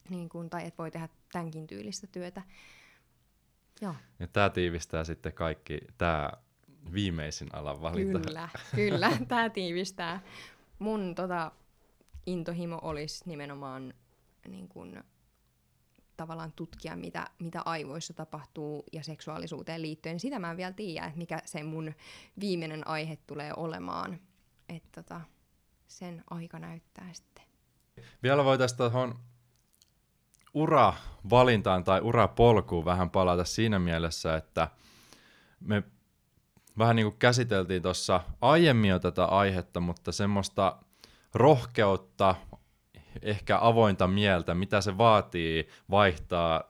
[0.09, 2.41] niin kuin, tai että voi tehdä tämänkin tyylistä työtä.
[3.81, 6.31] Joo, Ja tämä tiivistää sitten kaikki, tämä
[6.93, 8.19] viimeisin alan valinta.
[8.19, 10.21] kyllä, kyllä, tämä tiivistää.
[10.79, 11.51] Mun tota,
[12.25, 13.93] intohimo olisi nimenomaan
[14.47, 15.03] niin kuin,
[16.21, 20.19] tavallaan tutkia, mitä, mitä aivoissa tapahtuu ja seksuaalisuuteen liittyen.
[20.19, 21.93] Sitä mä en vielä tiedä, että mikä se mun
[22.39, 24.19] viimeinen aihe tulee olemaan.
[24.69, 25.21] Että tota,
[25.88, 27.43] sen aika näyttää sitten.
[28.23, 29.19] Vielä voitaisiin tuohon
[30.53, 34.67] uravalintaan tai urapolkuun vähän palata siinä mielessä, että
[35.60, 35.84] me
[36.77, 40.77] vähän niin kuin käsiteltiin tuossa aiemmin jo tätä aihetta, mutta semmoista
[41.34, 42.36] rohkeutta,
[43.21, 46.63] ehkä avointa mieltä, mitä se vaatii vaihtaa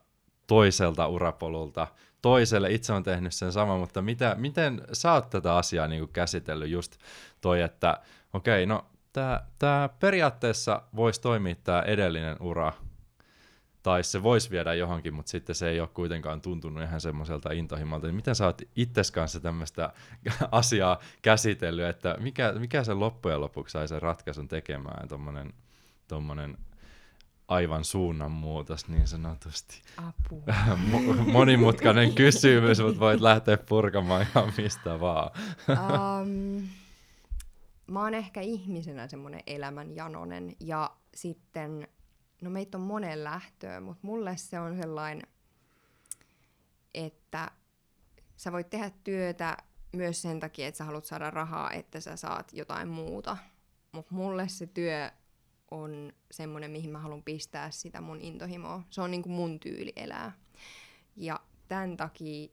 [0.48, 1.88] toiselta urapolulta
[2.22, 2.72] toiselle.
[2.72, 6.70] Itse on tehnyt sen sama, mutta mitä, miten sä oot tätä asiaa niin kuin käsitellyt
[6.70, 6.98] just
[7.42, 7.98] toi, että
[8.34, 8.86] okei, no
[9.60, 12.74] tämä periaatteessa voisi toimia tämä edellinen ura,
[13.84, 18.08] tai se voisi viedä johonkin, mutta sitten se ei ole kuitenkaan tuntunut ihan semmoiselta intohimolta.
[18.08, 19.94] Niin miten sä oot itses kanssa tämmöistä
[20.52, 25.54] asiaa käsitellyt, että mikä, mikä se loppujen lopuksi sai sen ratkaisun tekemään, tommonen,
[26.12, 26.58] tommonen
[27.48, 29.82] aivan suunnanmuutos niin sanotusti.
[29.98, 30.44] Apua.
[30.92, 35.32] Mo- monimutkainen kysymys, mutta voit lähteä purkamaan ihan mistä vaan.
[35.70, 36.68] um,
[37.94, 41.88] mä oon ehkä ihmisenä semmoinen elämänjanonen ja sitten,
[42.42, 45.28] no meitä on monen lähtöä, mutta mulle se on sellainen,
[46.94, 47.52] että
[48.38, 49.58] sä voit tehdä työtä
[49.96, 53.38] myös sen takia, että sä haluat saada rahaa, että sä saat jotain muuta.
[53.92, 55.12] Mutta mulle se työ
[55.72, 58.84] on semmoinen, mihin mä haluan pistää sitä mun intohimoa.
[58.90, 60.32] Se on niinku mun tyyli elää.
[61.16, 62.48] Ja tämän takia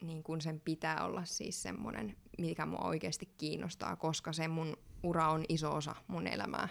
[0.00, 5.28] niin kun sen pitää olla siis semmoinen, mikä mua oikeasti kiinnostaa, koska se mun ura
[5.28, 6.68] on iso osa mun elämää.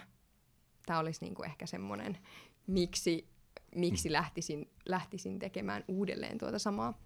[0.86, 2.18] Tämä olisi niin kuin ehkä semmoinen,
[2.66, 3.28] miksi,
[3.74, 6.98] miksi lähtisin, lähtisin tekemään uudelleen tuota samaa.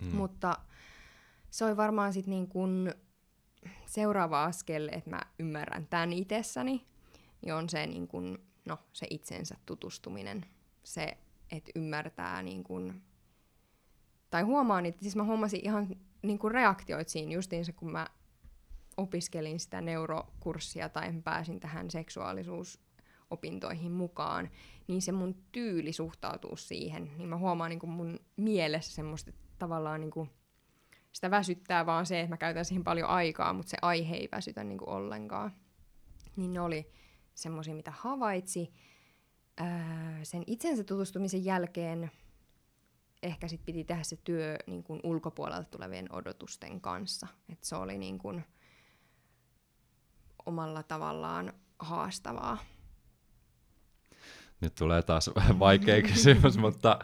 [0.00, 0.16] Mm.
[0.16, 0.56] Mutta
[1.50, 2.94] se on varmaan sitten niin kuin
[3.86, 6.86] seuraava askel, että mä ymmärrän tämän itsessäni,
[7.42, 10.46] niin on se, niin kuin, no, se itsensä tutustuminen.
[10.84, 11.16] Se,
[11.52, 13.02] että ymmärtää niin kuin,
[14.30, 15.88] tai huomaan, että siis mä huomasin ihan
[16.22, 18.06] niin kuin reaktioit siinä justiinsa, kun mä
[18.96, 24.50] opiskelin sitä neurokurssia tai pääsin tähän seksuaalisuusopintoihin mukaan,
[24.86, 30.00] niin se mun tyyli suhtautuu siihen, niin mä huomaan niin mun mielessä semmoista että tavallaan
[30.00, 30.30] niin kuin,
[31.12, 34.64] sitä väsyttää vaan se, että mä käytän siihen paljon aikaa, mutta se aihe ei väsytä
[34.64, 35.52] niin kuin ollenkaan.
[36.36, 36.92] Niin ne oli
[37.40, 38.72] semmoisia, mitä havaitsi.
[39.60, 39.66] Öö,
[40.22, 42.10] sen itsensä tutustumisen jälkeen
[43.22, 47.26] ehkä sit piti tehdä se työ niin kuin ulkopuolelta tulevien odotusten kanssa.
[47.52, 48.44] Et se oli niin kuin
[50.46, 52.58] omalla tavallaan haastavaa.
[54.60, 56.98] Nyt tulee taas vaikea kysymys, mutta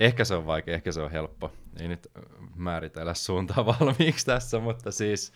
[0.00, 1.52] ehkä se on vaikea, ehkä se on helppo.
[1.80, 2.06] Ei nyt
[2.54, 5.32] määritellä suuntaa valmiiksi tässä, mutta siis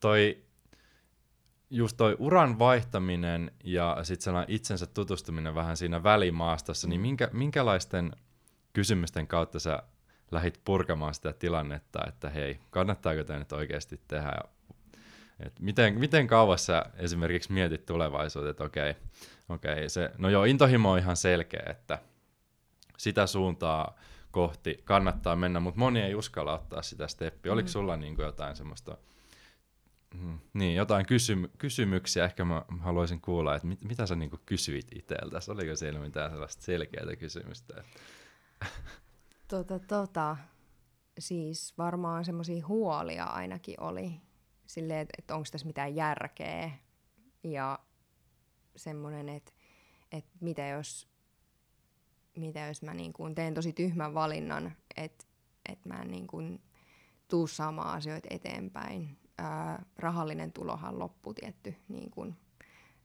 [0.00, 0.44] toi
[1.70, 8.12] just toi uran vaihtaminen ja sitten sellainen itsensä tutustuminen vähän siinä välimaastossa, niin minkä, minkälaisten
[8.72, 9.82] kysymysten kautta sä
[10.30, 14.32] lähit purkamaan sitä tilannetta, että hei, kannattaako tämä nyt oikeasti tehdä?
[15.40, 18.94] Et miten, miten kauas sä esimerkiksi mietit tulevaisuutta, että okei,
[19.48, 21.98] okei, se, no joo, intohimo on ihan selkeä, että
[22.96, 23.96] sitä suuntaa
[24.30, 27.52] kohti kannattaa mennä, mutta moni ei uskalla ottaa sitä steppiä.
[27.52, 28.96] Oliko sulla niin kuin jotain semmoista,
[30.20, 34.42] mm, niin, jotain kysymy- kysymyksiä, ehkä mä haluaisin kuulla, että mit, mitä sä niin kuin
[34.46, 37.84] kysyit itseltäsi, oliko siellä mitään sellaista selkeää kysymystä?
[39.48, 40.36] Tota, tota,
[41.18, 44.20] siis varmaan semmoisia huolia ainakin oli,
[44.66, 46.70] silleen, että, että onko tässä mitään järkeä
[47.44, 47.78] ja
[48.76, 49.52] semmoinen, että,
[50.12, 51.08] et mitä jos,
[52.36, 55.24] mitä jos mä niin kuin teen tosi tyhmän valinnan, että
[55.68, 56.62] et mä en niin kuin
[57.28, 59.18] tuu saamaan asioita eteenpäin.
[59.38, 62.36] Ää, rahallinen tulohan loppuu tietty, niin kuin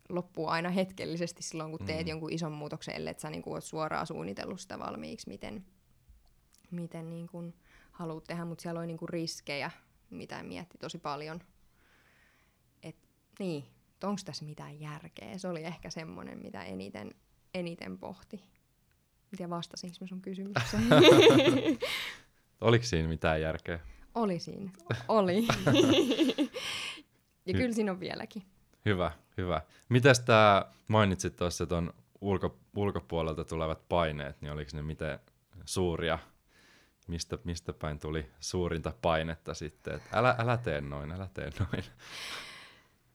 [0.09, 2.09] loppuu aina hetkellisesti silloin, kun teet mm.
[2.09, 5.65] jonkun ison muutoksen, ellei sä niin kuin oot suoraan suunnitellut sitä valmiiksi, miten,
[6.71, 7.53] miten niin kuin
[7.91, 9.71] haluat tehdä, mutta siellä oli niin kuin riskejä,
[10.09, 11.41] mitä mietti tosi paljon.
[12.83, 12.95] Et,
[13.39, 13.63] niin,
[14.03, 15.37] onko tässä mitään järkeä?
[15.37, 17.11] Se oli ehkä semmoinen, mitä eniten,
[17.53, 18.43] eniten pohti.
[19.31, 20.83] Miten vastasinko mä sun kysymykseen?
[22.61, 23.79] Oliko siinä mitään järkeä?
[24.15, 24.71] Oli siinä.
[25.07, 25.47] Oli.
[27.45, 28.43] ja kyllä siinä on vieläkin.
[28.85, 29.61] Hyvä, hyvä.
[29.89, 35.19] Mitäs tämä mainitsit tuossa tuon ulko, ulkopuolelta tulevat paineet, niin oliko ne miten
[35.65, 36.19] suuria?
[37.07, 40.01] Mistä, mistä päin tuli suurinta painetta sitten?
[40.11, 41.83] Älä, älä tee noin, älä tee noin.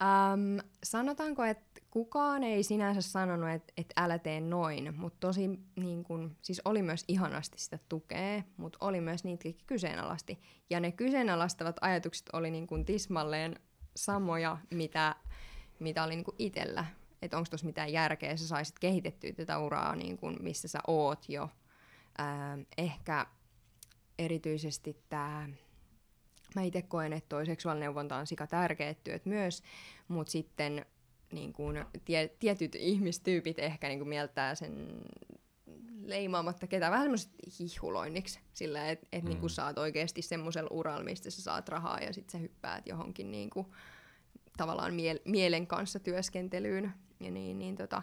[0.02, 6.04] Um, sanotaanko, että kukaan ei sinänsä sanonut, että, että älä tee noin, mutta tosi niin
[6.04, 10.40] kun, siis oli myös ihanasti sitä tukea, mutta oli myös niitä kyseenalasti.
[10.70, 13.60] Ja ne kyseenalaistavat ajatukset oli niin kun tismalleen
[13.96, 15.16] samoja, mitä,
[15.78, 16.84] mitä oli niin itsellä.
[17.22, 21.28] Että onko tuossa mitään järkeä, sä saisit kehitettyä tätä uraa, niin kun, missä sä oot
[21.28, 21.48] jo.
[22.20, 23.26] Ähm, ehkä
[24.18, 25.48] erityisesti tämä
[26.54, 29.62] mä itse koen, että toi seksuaalinen neuvonta on sika tärkeät työt myös,
[30.08, 30.86] mutta sitten
[31.34, 34.88] niin kun, tie, tietyt ihmistyypit ehkä niin mieltää sen
[36.04, 39.30] leimaamatta ketään vähän semmoiset hihuloinniksi, sillä että et, mm.
[39.30, 43.50] niin saat oikeasti semmoisella uralla, mistä sä saat rahaa ja sitten sä hyppäät johonkin niin
[43.50, 43.70] kun,
[44.56, 46.92] tavallaan miel, mielen kanssa työskentelyyn.
[47.20, 48.02] Ja, niin, niin tota.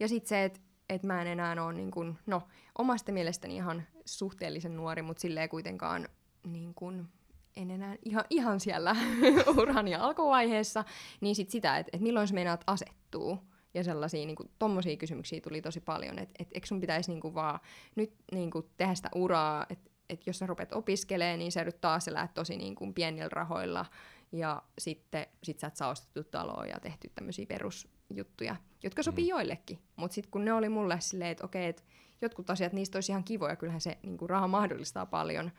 [0.00, 2.42] ja sitten se, että et mä en enää ole, niin kun, no
[2.78, 6.08] omasta mielestäni ihan suhteellisen nuori, mutta silleen kuitenkaan
[6.46, 7.08] niin kun,
[7.56, 8.96] en enää ihan, ihan siellä
[9.60, 10.84] urani alkuvaiheessa,
[11.20, 13.38] niin sit sitä, että et milloin sä meinaat asettuu.
[13.74, 17.60] Ja sellaisia niin tommosia kysymyksiä tuli tosi paljon, että et, eikö sun pitäisi niin vaan
[17.96, 22.28] nyt niin tehdä sitä uraa, että et jos sä rupeat opiskelemaan, niin sä taas elää
[22.28, 23.86] tosi niin kuin pienillä rahoilla,
[24.32, 29.28] ja sitten sit sä et saa ostettu taloa ja tehty tämmöisiä perusjuttuja, jotka sopii mm.
[29.28, 29.78] joillekin.
[29.96, 31.82] Mutta sitten kun ne oli mulle silleen, että okei, että
[32.22, 35.50] jotkut asiat niistä olisi ihan kivoja, kyllähän se niin kuin raha mahdollistaa paljon,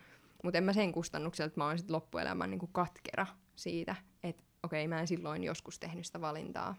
[0.44, 3.26] mutta en mä sen kustannuksella, että mä oon sitten loppuelämän niin katkera
[3.56, 6.74] siitä, että okei, mä en silloin joskus tehnyt sitä valintaa.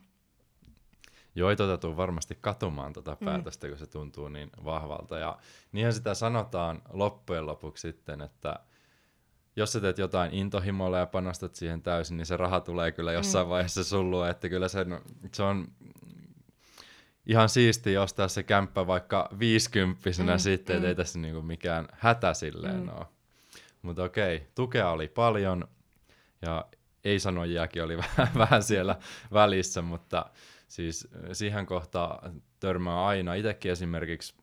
[1.36, 3.26] Joo, ei tota tuu varmasti katumaan tota mm.
[3.26, 3.72] päätöstä, mm.
[3.72, 5.18] kun se tuntuu niin vahvalta.
[5.18, 5.38] Ja
[5.72, 8.60] niinhän sitä sanotaan loppujen lopuksi sitten, että
[9.56, 13.48] jos sä teet jotain intohimolla ja panostat siihen täysin, niin se raha tulee kyllä jossain
[13.48, 13.50] mm.
[13.50, 14.86] vaiheessa sullua, että kyllä se,
[15.34, 15.68] se on
[17.26, 20.86] ihan siisti ostaa se kämppä vaikka viisikymppisenä mm, sitten, mm.
[20.86, 22.90] ei tässä niinku mikään hätä silleen mm.
[22.90, 23.15] ole.
[23.86, 25.68] Mutta okei, tukea oli paljon
[26.42, 26.66] ja
[27.04, 27.98] ei-sanojiakin oli
[28.38, 28.96] vähän, siellä
[29.34, 30.26] välissä, mutta
[30.68, 33.34] siis siihen kohtaan törmää aina.
[33.34, 34.36] Itsekin esimerkiksi,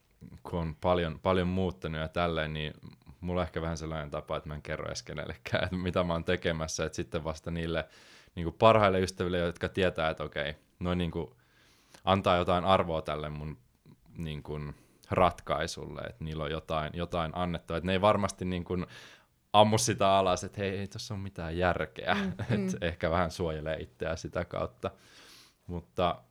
[0.42, 2.74] kun on paljon, paljon muuttanut ja tälleen, niin
[3.20, 6.24] mulla ehkä vähän sellainen tapa, että mä en kerro edes kenellekään, että mitä mä oon
[6.24, 7.88] tekemässä, että sitten vasta niille
[8.34, 11.30] niin kuin parhaille ystäville, jotka tietää, että okei, noin niin kuin
[12.04, 13.58] antaa jotain arvoa tälle mun
[14.16, 14.74] niin kuin
[15.10, 18.86] ratkaisulle, että niillä on jotain, jotain annettua, että ne ei varmasti niin kuin
[19.52, 22.68] ammu sitä alas, että hei, ei tuossa ole mitään järkeä, mm, mm.
[22.80, 24.90] ehkä vähän suojelee itseä sitä kautta,
[25.66, 26.22] mutta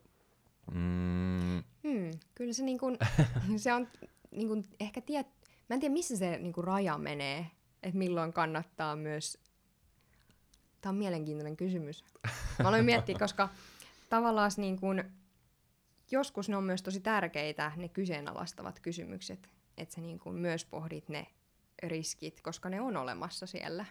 [0.72, 2.98] mm, mm, kyllä se, niin kuin,
[3.58, 3.88] se on
[4.32, 5.28] niin kuin, ehkä tiet,
[5.70, 7.48] mä en tiedä missä se niin kuin raja menee,
[7.84, 9.38] että milloin kannattaa myös,
[10.82, 12.06] tämä on mielenkiintoinen kysymys,
[12.64, 13.50] mä aloin miettiä, koska
[14.10, 15.04] tavallaan niin kuin,
[16.12, 21.10] joskus ne on myös tosi tärkeitä, ne kyseenalaistavat kysymykset, että sä niin kuin myös pohdit
[21.10, 21.28] ne
[21.84, 23.86] riskit, koska ne on olemassa siellä.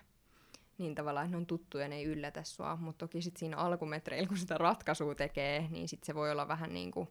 [0.79, 2.76] Niin tavallaan, että ne on tuttuja, ne ei yllätä sua.
[2.76, 6.74] Mutta toki sitten siinä alkumetreillä, kun sitä ratkaisua tekee, niin sitten se voi olla vähän
[6.74, 7.09] niin kuin,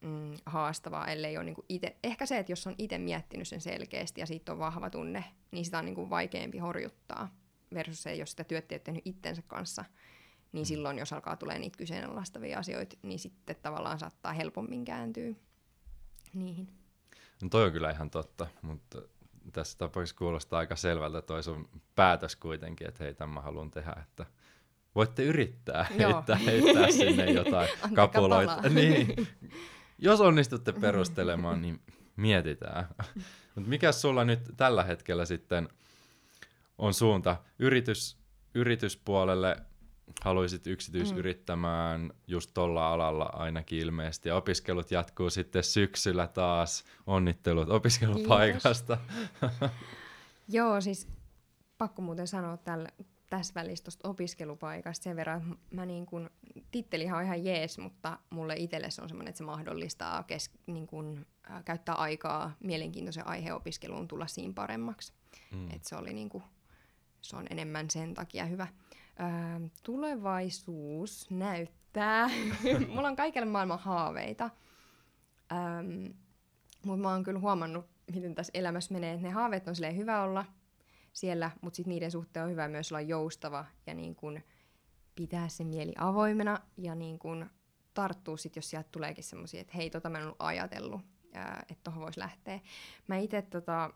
[0.00, 1.96] mm, haastavaa, ellei ole niin kuin ite.
[2.04, 5.64] Ehkä se, että jos on itse miettinyt sen selkeästi ja siitä on vahva tunne, niin
[5.64, 7.28] sitä on niin kuin vaikeampi horjuttaa.
[7.74, 9.84] Versus se, jos sitä työtä ei ole tehnyt itsensä kanssa,
[10.52, 10.66] niin mm.
[10.66, 15.34] silloin, jos alkaa tulee niitä kyseenalaistavia asioita, niin sitten tavallaan saattaa helpommin kääntyä
[16.34, 16.68] niihin.
[17.42, 19.02] No toi on kyllä ihan totta, mutta
[19.52, 23.96] tässä tapauksessa kuulostaa aika selvältä toi sun päätös kuitenkin, että hei, tämän mä haluan tehdä,
[24.02, 24.26] että
[24.94, 28.62] voitte yrittää heittää, heittää sinne jotain kapuloita.
[28.68, 29.28] Niin.
[29.98, 31.80] Jos onnistutte perustelemaan, niin
[32.16, 32.88] mietitään.
[33.54, 35.68] Mutta mikä sulla nyt tällä hetkellä sitten
[36.78, 38.18] on suunta yritys,
[38.54, 39.56] yrityspuolelle?
[40.20, 42.10] Haluaisit yksityisyrittämään mm.
[42.26, 44.28] just tuolla alalla ainakin ilmeisesti.
[44.28, 46.84] Ja opiskelut jatkuu sitten syksyllä taas.
[47.06, 48.98] Onnittelut opiskelupaikasta.
[50.48, 51.08] Joo, siis
[51.78, 52.88] pakko muuten sanoa tälle,
[53.30, 56.30] tässä välissä tuosta opiskelupaikasta sen verran, että mä niin kun,
[56.70, 60.86] tittelihan on ihan jees, mutta mulle itselle se on semmoinen, että se mahdollistaa kes, niin
[60.86, 65.12] kun, äh, käyttää aikaa mielenkiintoisen aiheopiskeluun tulla siinä paremmaksi.
[65.50, 65.70] Mm.
[65.70, 66.42] Et se oli niin kun,
[67.22, 68.66] se on enemmän sen takia hyvä.
[69.20, 72.30] Ö, tulevaisuus näyttää.
[72.94, 74.50] Mulla on kaikille maailman haaveita.
[76.86, 80.44] mutta mä oon kyllä huomannut, miten tässä elämässä menee, että ne haaveet on hyvä olla
[81.12, 84.40] siellä, mutta sitten niiden suhteen on hyvä myös olla joustava ja niin kun
[85.14, 87.50] pitää se mieli avoimena ja niin kun
[87.94, 91.00] tarttuu sitten, jos sieltä tuleekin semmoisia, että hei, tota mä en ollut ajatellut,
[91.70, 92.60] että tuohon voisi lähteä.
[93.06, 93.90] Mä itse tota,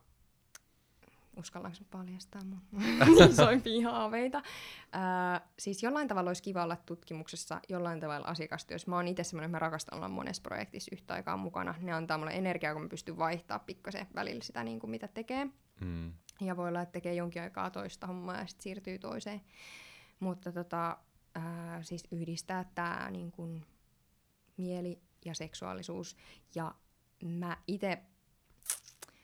[1.38, 4.38] uskallanko paljastaa mun isoimpia haaveita.
[4.38, 8.90] Äh, siis jollain tavalla olisi kiva olla tutkimuksessa, jollain tavalla asiakastyössä.
[8.90, 11.74] Mä oon itse semmoinen, että mä rakastan olla monessa projektissa yhtä aikaa mukana.
[11.81, 15.46] Ne antaa mulle energiaa, kun mä pystyn vaihtaa pikkasen välillä sitä, niin kuin mitä tekee.
[15.81, 16.12] Mm.
[16.40, 19.40] Ja voi olla, että tekee jonkin aikaa toista hommaa ja sitten siirtyy toiseen.
[20.20, 20.96] Mutta tota,
[21.37, 21.44] äh,
[21.83, 23.66] siis yhdistää tämä niin kuin
[24.57, 26.16] mieli ja seksuaalisuus.
[26.55, 26.74] Ja
[27.24, 28.03] mä itse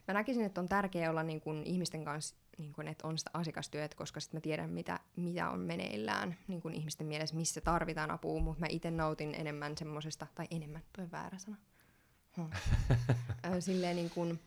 [0.09, 3.31] mä näkisin, että on tärkeää olla niin kuin ihmisten kanssa, niin kuin, että on sitä
[3.35, 8.11] asiakastyötä, koska sitten mä tiedän, mitä, mitä on meneillään niin kuin ihmisten mielessä, missä tarvitaan
[8.11, 11.57] apua, mutta mä itse nautin enemmän semmoisesta, tai enemmän, toi väärä sana.
[12.37, 12.51] Hmm.
[13.61, 14.41] Silleen niin kuin,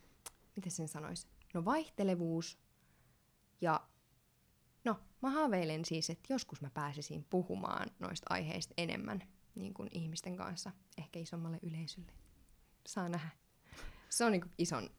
[0.56, 1.28] miten sen sanoisi?
[1.54, 2.60] No vaihtelevuus
[3.62, 3.82] ja
[4.84, 9.24] no mä haaveilen siis, että joskus mä pääsisin puhumaan noista aiheista enemmän
[9.56, 12.12] niin kuin ihmisten kanssa, ehkä isommalle yleisölle.
[12.88, 13.30] Saa nähdä.
[14.10, 14.90] Se on niin kuin ison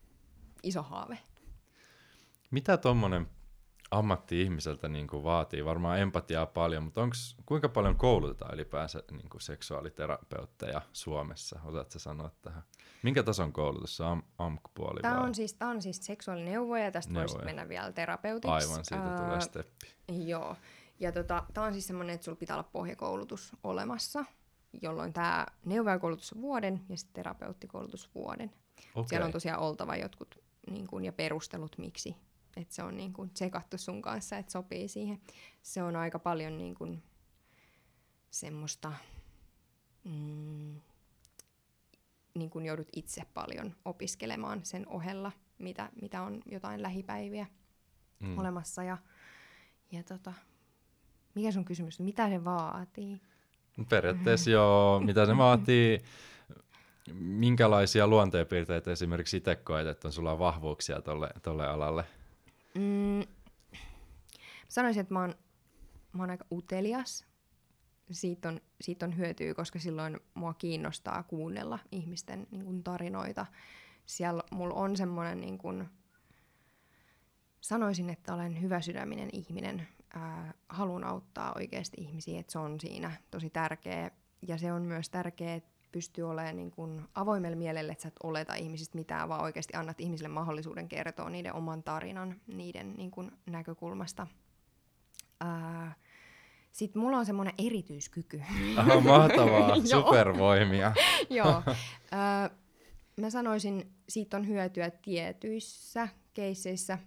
[0.62, 1.18] iso haave.
[2.51, 3.27] Mitä tuommoinen
[3.90, 5.64] ammatti-ihmiseltä niin kuin vaatii?
[5.64, 11.61] Varmaan empatiaa paljon, mutta onks, kuinka paljon koulutetaan ylipäänsä niin kuin seksuaaliterapeutteja Suomessa?
[11.64, 12.62] Osaatko sanoa tähän?
[13.03, 15.01] Minkä tason koulutus se on AMK-puoli?
[15.01, 18.55] Tämä on, siis, tämä on siis seksuaalineuvoja ja tästä voisi mennä vielä terapeutiksi.
[18.55, 19.87] Aivan, siitä uh, tulee steppi.
[20.27, 20.57] Joo.
[21.01, 24.25] Ja tota, tämä on siis semmoinen, että sulla pitää olla pohjakoulutus olemassa,
[24.83, 28.53] jolloin tämä neuvojakoulutus on vuoden ja sitten terapeuttikoulutus vuoden.
[28.94, 29.09] Okay.
[29.09, 32.16] Siellä on tosiaan oltava jotkut niin kuin, ja perustelut, miksi
[32.61, 35.20] että se on niin kuin, tsekattu sun kanssa, että sopii siihen.
[35.62, 37.02] Se on aika paljon niin kuin,
[38.31, 38.92] semmoista,
[40.04, 40.81] mm,
[42.35, 47.46] niin kuin joudut itse paljon opiskelemaan sen ohella, mitä, mitä on jotain lähipäiviä
[48.20, 48.38] mm.
[48.38, 48.83] olemassa.
[48.83, 48.98] Ja,
[49.92, 50.33] ja tota,
[51.35, 53.20] mikä sun kysymys, mitä se vaatii?
[53.88, 55.98] Periaatteessa joo, mitä se vaatii
[57.14, 62.05] minkälaisia luonteenpiirteitä esimerkiksi itse koet, että on sulla vahvuuksia tolle, tolle alalle?
[62.75, 63.23] Mm,
[64.68, 65.35] sanoisin, että mä oon,
[66.12, 67.27] mä oon aika utelias.
[68.11, 73.47] Siitä on, siitä on hyötyä, koska silloin mua kiinnostaa kuunnella ihmisten niin kun, tarinoita.
[74.07, 75.59] Siellä mulla on semmoinen, niin
[77.61, 79.88] sanoisin, että olen hyvä sydäminen ihminen.
[80.68, 84.11] Haluan auttaa oikeasti ihmisiä, että se on siinä tosi tärkeä.
[84.49, 85.61] Ja se on myös tärkeää,
[85.92, 90.01] pystyy olemaan niin kuin avoimelle mielelle, että sä et oleta ihmisistä mitään, vaan oikeasti annat
[90.01, 94.27] ihmisille mahdollisuuden kertoa niiden oman tarinan niiden niin kuin näkökulmasta.
[96.72, 98.42] sitten mulla on semmoinen erityiskyky.
[98.77, 100.92] Aha, mahtavaa, supervoimia.
[101.31, 101.62] Joo.
[102.11, 102.51] Ää,
[103.16, 106.98] mä sanoisin, siitä on hyötyä tietyissä keisseissä.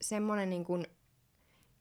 [0.00, 0.86] semmoinen niin kuin,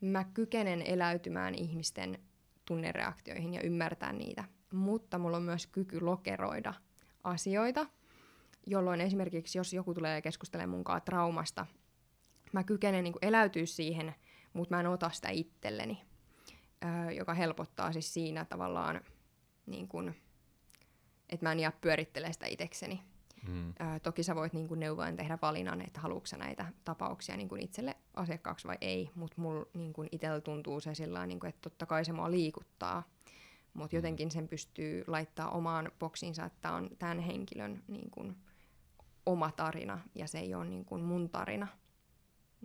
[0.01, 2.19] mä kykenen eläytymään ihmisten
[2.65, 6.73] tunnereaktioihin ja ymmärtää niitä mutta mulla on myös kyky lokeroida
[7.23, 7.85] asioita,
[8.67, 11.65] jolloin esimerkiksi jos joku tulee keskustelemaan munkaan traumasta,
[12.53, 14.15] mä kykenen niin eläytyä siihen,
[14.53, 16.01] mutta mä en ota sitä itselleni,
[16.85, 19.01] öö, joka helpottaa siis siinä tavallaan,
[19.65, 20.15] niin kuin,
[21.29, 23.01] että mä en jää pyörittelemään sitä itsekseni.
[23.47, 23.67] Mm.
[23.69, 27.63] Öö, toki sä voit niin kuin neuvoen tehdä valinnan, että haluatko näitä tapauksia niin kuin
[27.63, 31.85] itselle asiakkaaksi vai ei, mutta mulla niin itsellä tuntuu se sillä niin kuin, että totta
[31.85, 33.03] kai se mua liikuttaa,
[33.73, 38.35] mutta jotenkin sen pystyy laittaa omaan boksiinsa, että on tämän henkilön niin kun,
[39.25, 41.67] oma tarina ja se ei ole niin kun, mun tarina.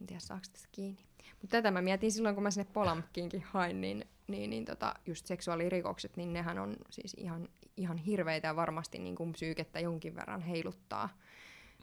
[0.00, 1.02] En tiedä, saako tästä kiinni.
[1.40, 5.26] Mutta tätä mä mietin silloin, kun mä sinne Polamkiinkin hain, niin, niin, niin tota, just
[5.26, 10.40] seksuaalirikokset, niin nehän on siis ihan, ihan hirveitä ja varmasti niin kun psyykettä jonkin verran
[10.40, 11.08] heiluttaa.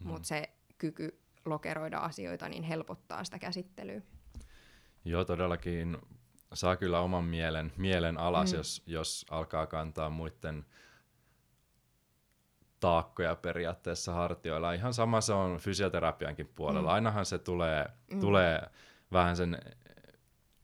[0.03, 0.07] Mm.
[0.07, 4.01] Mutta se kyky lokeroida asioita niin helpottaa sitä käsittelyä.
[5.05, 5.97] Joo, todellakin
[6.53, 8.57] saa kyllä oman mielen, mielen alas, mm.
[8.57, 10.65] jos, jos alkaa kantaa muiden
[12.79, 14.73] taakkoja periaatteessa hartioilla.
[14.73, 16.89] Ihan sama se on fysioterapiankin puolella.
[16.89, 16.93] Mm.
[16.93, 18.19] Ainahan se tulee, mm.
[18.19, 18.61] tulee
[19.11, 19.57] vähän sen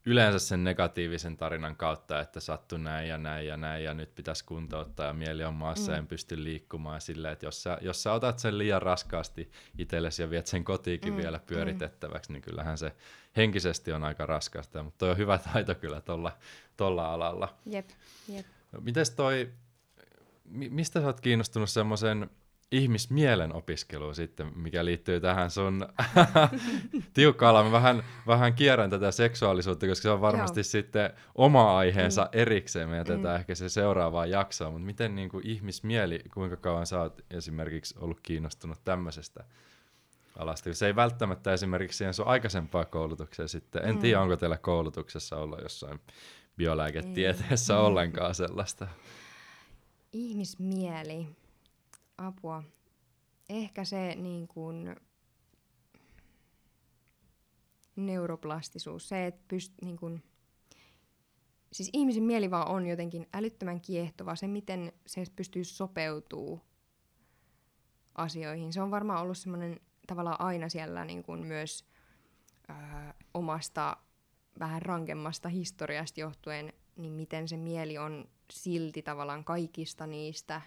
[0.06, 4.44] yleensä sen negatiivisen tarinan kautta, että sattui näin ja näin ja näin ja nyt pitäisi
[4.44, 5.98] kuntouttaa ja mieli on maassa mm.
[5.98, 10.30] en pysty liikkumaan silleen, että jos sä, jos sä otat sen liian raskaasti itsellesi ja
[10.30, 11.16] viet sen kotiikin mm.
[11.16, 12.32] vielä pyöritettäväksi, mm.
[12.32, 12.92] niin kyllähän se
[13.38, 16.32] henkisesti on aika raskasta, mutta toi on hyvä taito kyllä tuolla
[16.76, 17.54] tolla alalla.
[17.66, 17.88] Jep,
[18.28, 18.46] jep.
[18.80, 19.50] Mites toi,
[20.50, 22.30] mistä sä oot kiinnostunut semmoisen
[22.72, 25.88] ihmismielen opiskeluun sitten, mikä liittyy tähän sun
[27.14, 30.64] tiukka Mä vähän, vähän kierrän tätä seksuaalisuutta, koska se on varmasti Joo.
[30.64, 32.28] sitten oma aiheensa mm.
[32.32, 32.88] erikseen.
[32.88, 33.40] Me jätetään mm.
[33.40, 38.20] ehkä se seuraavaan jaksoon, mutta miten niin kuin ihmismieli, kuinka kauan sä oot esimerkiksi ollut
[38.20, 39.44] kiinnostunut tämmöisestä
[40.38, 40.74] alasta?
[40.74, 43.84] Se ei välttämättä esimerkiksi siihen sun aikaisempaa koulutukseen sitten.
[43.84, 44.00] En mm.
[44.00, 46.00] tiedä, onko teillä koulutuksessa olla jossain
[46.56, 47.80] biolääketieteessä ei.
[47.80, 48.88] ollenkaan sellaista.
[50.12, 51.26] Ihmismieli
[52.18, 52.62] apua.
[53.48, 54.96] Ehkä se niin kuin,
[57.96, 60.22] neuroplastisuus, se, että pyst, niin kuin,
[61.72, 66.60] siis ihmisen mieli vaan on jotenkin älyttömän kiehtova, se miten se pystyy sopeutuu
[68.14, 68.72] asioihin.
[68.72, 71.84] Se on varmaan ollut semmoinen tavallaan aina siellä niin kuin myös
[72.70, 72.72] ö,
[73.34, 73.96] omasta
[74.58, 80.62] vähän rankemmasta historiasta johtuen, niin miten se mieli on silti tavallaan kaikista niistä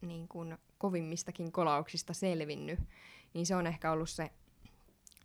[0.00, 2.80] niin kuin kovimmistakin kolauksista selvinnyt,
[3.34, 4.30] niin se on ehkä ollut se.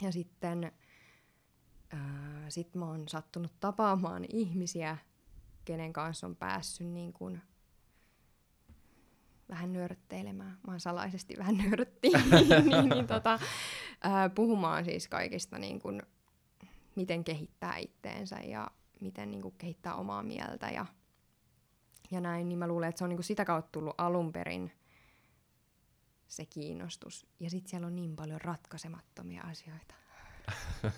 [0.02, 0.72] Ja sitten
[1.90, 4.98] ää, sit mä oon sattunut tapaamaan ihmisiä,
[5.66, 7.42] kenen kanssa on päässyt niin kuin
[9.50, 10.58] vähän nörtteilemään.
[10.68, 12.12] Mä oon salaisesti vähän nörtti.
[12.70, 13.40] niin, niin, tota,
[14.02, 16.02] ää, puhumaan siis kaikista, niin kuin,
[16.96, 18.68] miten kehittää itteensä ja
[19.00, 20.86] miten niin kuin, kehittää omaa mieltä ja,
[22.12, 22.50] ja näin.
[22.50, 24.72] Niin mä luulen, että se on niin kuin, sitä kautta tullut alun perin–
[26.28, 27.28] se kiinnostus.
[27.40, 29.96] Ja sitten siellä on niin paljon ratkaisemattomia asioita.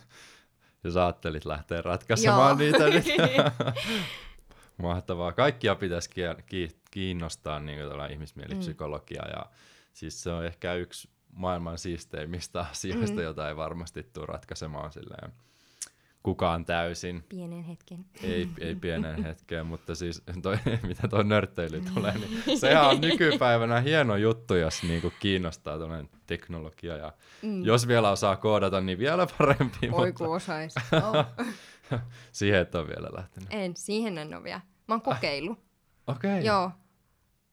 [0.84, 2.58] Jos ajattelit lähteä ratkaisemaan Joo.
[2.58, 3.06] niitä nyt.
[4.78, 5.32] Mahtavaa.
[5.32, 6.10] Kaikkia pitäisi
[6.92, 7.80] kiinnostaa niin
[8.12, 9.22] ihmismielipsykologia.
[9.22, 9.32] Mm.
[9.32, 9.46] Ja
[9.94, 13.24] siis se on ehkä yksi maailman siisteimmistä asioista, mm.
[13.24, 15.32] jota ei varmasti tule ratkaisemaan silleen
[16.28, 17.24] kukaan täysin.
[17.30, 18.06] Pienen hetken.
[18.24, 20.58] Ei, ei pienen hetken, mutta siis toi,
[20.88, 26.98] mitä tuo nörtteily tulee, niin sehän on nykypäivänä hieno juttu, jos niinku kiinnostaa tuollainen teknologia.
[26.98, 27.66] Ja mm.
[27.66, 29.78] Jos vielä osaa koodata, niin vielä parempi.
[29.92, 30.24] Oi mutta...
[30.24, 30.76] kun osais.
[30.92, 31.46] Oh.
[32.32, 33.50] siihen et ole vielä lähtenyt.
[33.52, 34.62] En, siihen en ole vielä.
[34.88, 35.60] Mä oon kokeillut.
[36.08, 36.32] Okei.
[36.32, 36.42] Okay.
[36.42, 36.72] Joo.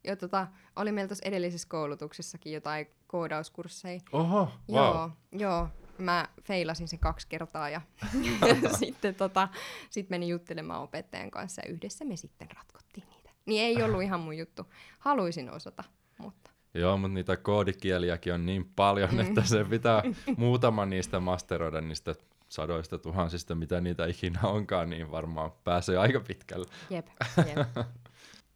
[0.04, 4.00] Ja tota, oli meillä tuossa edellisessä koulutuksessakin jotain koodauskursseja.
[4.12, 4.76] Oho, wow.
[4.76, 5.68] Joo, joo
[5.98, 7.80] mä feilasin sen kaksi kertaa ja
[8.78, 9.48] sitten tota,
[9.90, 13.30] sit menin juttelemaan opettajan kanssa ja yhdessä me sitten ratkottiin niitä.
[13.46, 14.66] Niin ei ollut ihan mun juttu.
[14.98, 15.84] Haluaisin osata,
[16.18, 16.50] mutta...
[16.74, 19.20] Joo, mutta niitä koodikieliäkin on niin paljon, mm.
[19.20, 20.02] että se pitää
[20.36, 22.14] muutama niistä masteroida niistä
[22.54, 26.66] sadoista tuhansista, mitä niitä ikinä onkaan, niin varmaan pääsee aika pitkälle.
[26.90, 27.46] Jep, jep.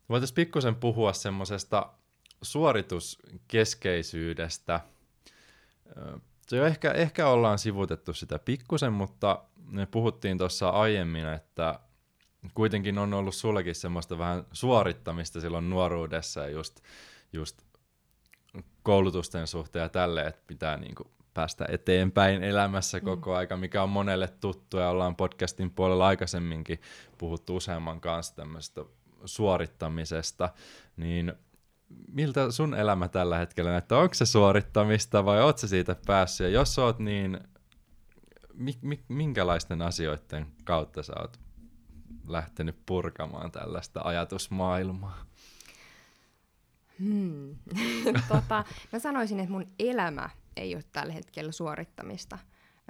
[0.09, 1.91] Voitaisiin pikkusen puhua semmoisesta
[2.43, 4.81] suorituskeskeisyydestä
[6.49, 11.81] se jo ehkä, ehkä ollaan sivutettu sitä pikkusen, mutta me puhuttiin tuossa aiemmin, että
[12.55, 16.81] kuitenkin on ollut sullekin semmoista vähän suorittamista silloin nuoruudessa ja just,
[17.33, 17.63] just
[18.83, 23.05] koulutusten suhteen ja tälle, että pitää niinku päästä eteenpäin elämässä mm.
[23.05, 26.81] koko aika, mikä on monelle tuttu ja ollaan podcastin puolella aikaisemminkin
[27.19, 28.85] puhuttu useamman kanssa tämmöistä
[29.25, 30.49] suorittamisesta,
[30.97, 31.33] niin
[32.13, 33.99] miltä sun elämä tällä hetkellä näyttää?
[33.99, 36.45] Onko se suorittamista vai oot se siitä päässyt?
[36.45, 37.41] Ja jos oot, niin
[38.55, 41.41] mi- mi- minkälaisten asioiden kautta sä oot
[42.29, 45.25] lähtenyt purkamaan tällaista ajatusmaailmaa?
[47.01, 47.57] Hmm.
[48.29, 52.39] tota, mä sanoisin, että mun elämä ei ole tällä hetkellä suorittamista,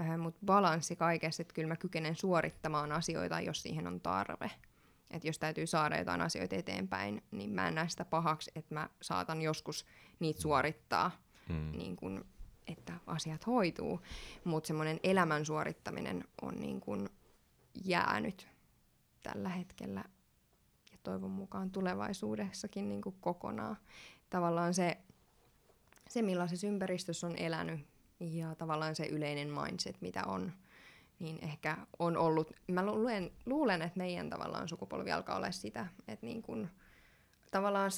[0.01, 4.51] äh, mutta balanssi kaikessa, että kyllä mä kykenen suorittamaan asioita, jos siihen on tarve.
[5.11, 8.89] Että jos täytyy saada jotain asioita eteenpäin, niin mä en näe sitä pahaksi, että mä
[9.03, 9.87] saatan joskus
[10.21, 11.11] niitä suorittaa,
[11.49, 11.73] mm.
[11.73, 12.25] niin kun,
[12.67, 14.01] että asiat hoituu.
[14.45, 17.11] Mutta semmoinen elämän suorittaminen on niin kun
[17.85, 18.49] jäänyt
[19.23, 20.05] tällä hetkellä
[20.93, 23.77] ja toivon mukaan tulevaisuudessakin niin kokonaan.
[24.31, 24.99] Tavallaan se,
[26.09, 27.81] se, millaisessa ympäristössä on elänyt
[28.21, 30.53] ja tavallaan se yleinen mindset, mitä on–
[31.19, 36.27] niin ehkä on ollut, mä luulen, luulen, että meidän tavallaan sukupolvi alkaa olla sitä, että
[36.27, 36.69] niin kun,
[37.51, 37.91] tavallaan,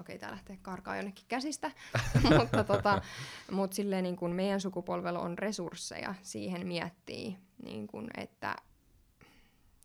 [0.00, 1.70] okei tää lähtee karkaa jonnekin käsistä,
[2.38, 3.02] mutta tota,
[3.50, 8.56] mut silleen niin kun meidän sukupolvella on resursseja siihen miettii, niin kun, että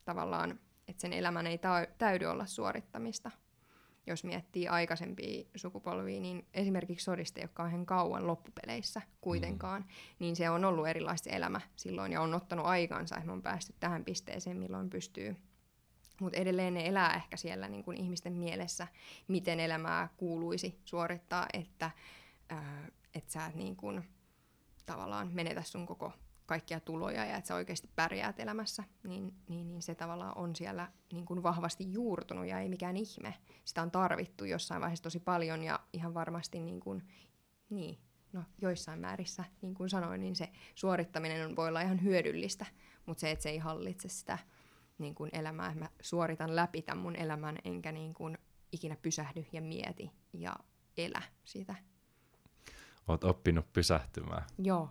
[0.06, 1.60] tavallaan, että sen elämän ei
[1.98, 3.32] täydy olla suorittamista.
[4.08, 9.88] Jos miettii aikaisempia sukupolvia, niin esimerkiksi sodista ei ole kauhean kauan loppupeleissä kuitenkaan, mm.
[10.20, 13.74] niin se on ollut erilaista elämä silloin ja on ottanut aikansa, että me on päästy
[13.80, 15.36] tähän pisteeseen, milloin pystyy
[16.22, 18.88] mutta edelleen ne elää ehkä siellä niin kuin ihmisten mielessä,
[19.28, 21.92] miten elämää kuuluisi suorittaa, että
[22.50, 24.04] ää, et sä et niin kuin,
[24.86, 26.14] tavallaan menetä sun koko
[26.46, 30.92] kaikkia tuloja ja että sä oikeasti pärjäät elämässä, niin, niin, niin se tavallaan on siellä
[31.14, 33.34] niin kuin vahvasti juurtunut ja ei mikään ihme.
[33.66, 37.04] Sitä on tarvittu jossain vaiheessa tosi paljon ja ihan varmasti niin kuin,
[37.70, 38.00] niin,
[38.34, 42.66] no, joissain määrissä, niin kuin sanoin, niin se suorittaminen on, voi olla ihan hyödyllistä,
[43.06, 44.38] mutta se, että se ei hallitse sitä
[44.98, 48.38] niin kuin elämää, että mä suoritan läpi tämän mun elämän, enkä niin kuin
[48.72, 50.56] ikinä pysähdy ja mieti ja
[50.98, 51.76] elä sitä.
[53.08, 54.44] Oot oppinut pysähtymään.
[54.58, 54.90] Joo,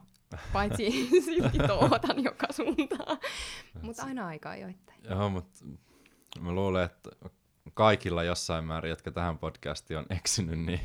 [0.53, 3.18] paitsi silti touhotan joka suuntaan,
[3.83, 5.01] mutta aina aikaa joittain.
[5.11, 5.64] Joo, mutta
[6.41, 7.11] mä luulen, että
[7.74, 10.80] kaikilla jossain määrin, jotka tähän podcastiin on eksynyt, niin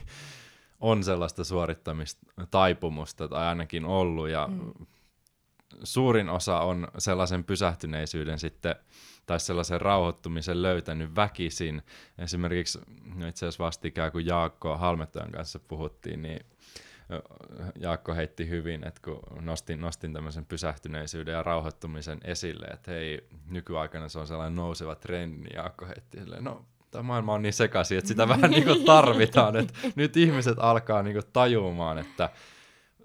[0.79, 2.21] on sellaista suorittamista
[2.51, 4.73] taipumusta tai ainakin ollut ja mm.
[5.83, 8.75] suurin osa on sellaisen pysähtyneisyyden sitten
[9.25, 11.81] tai sellaisen rauhoittumisen löytänyt väkisin.
[12.17, 12.79] Esimerkiksi
[13.29, 16.45] itse asiassa vastikään, kun Jaakko Halmettajan kanssa puhuttiin, niin
[17.79, 24.09] Jaakko heitti hyvin, että kun nostin, nostin tämmöisen pysähtyneisyyden ja rauhoittumisen esille, että hei, nykyaikana
[24.09, 27.97] se on sellainen nouseva trendi, niin Jaakko heitti silleen, no tämä maailma on niin sekaisin,
[27.97, 32.29] että sitä vähän niin kuin tarvitaan, että nyt ihmiset alkaa niin kuin tajumaan, että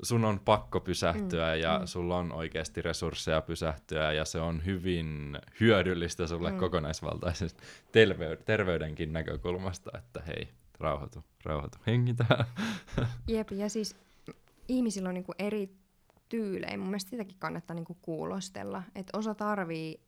[0.02, 1.86] sun on pakko pysähtyä mm, ja mm.
[1.86, 6.58] sulla on oikeasti resursseja pysähtyä ja se on hyvin hyödyllistä sulle mm.
[6.58, 7.62] kokonaisvaltaisesta
[8.44, 10.48] terveydenkin näkökulmasta, että hei,
[10.80, 12.24] rauhoitu, rauhoitu, hengitä.
[13.28, 13.96] Jep, ja siis
[14.68, 15.76] ihmisillä on niinku eri
[16.28, 16.78] tyylejä.
[16.78, 20.00] Mun mielestä sitäkin kannattaa niinku kuulostella, että osa tarvii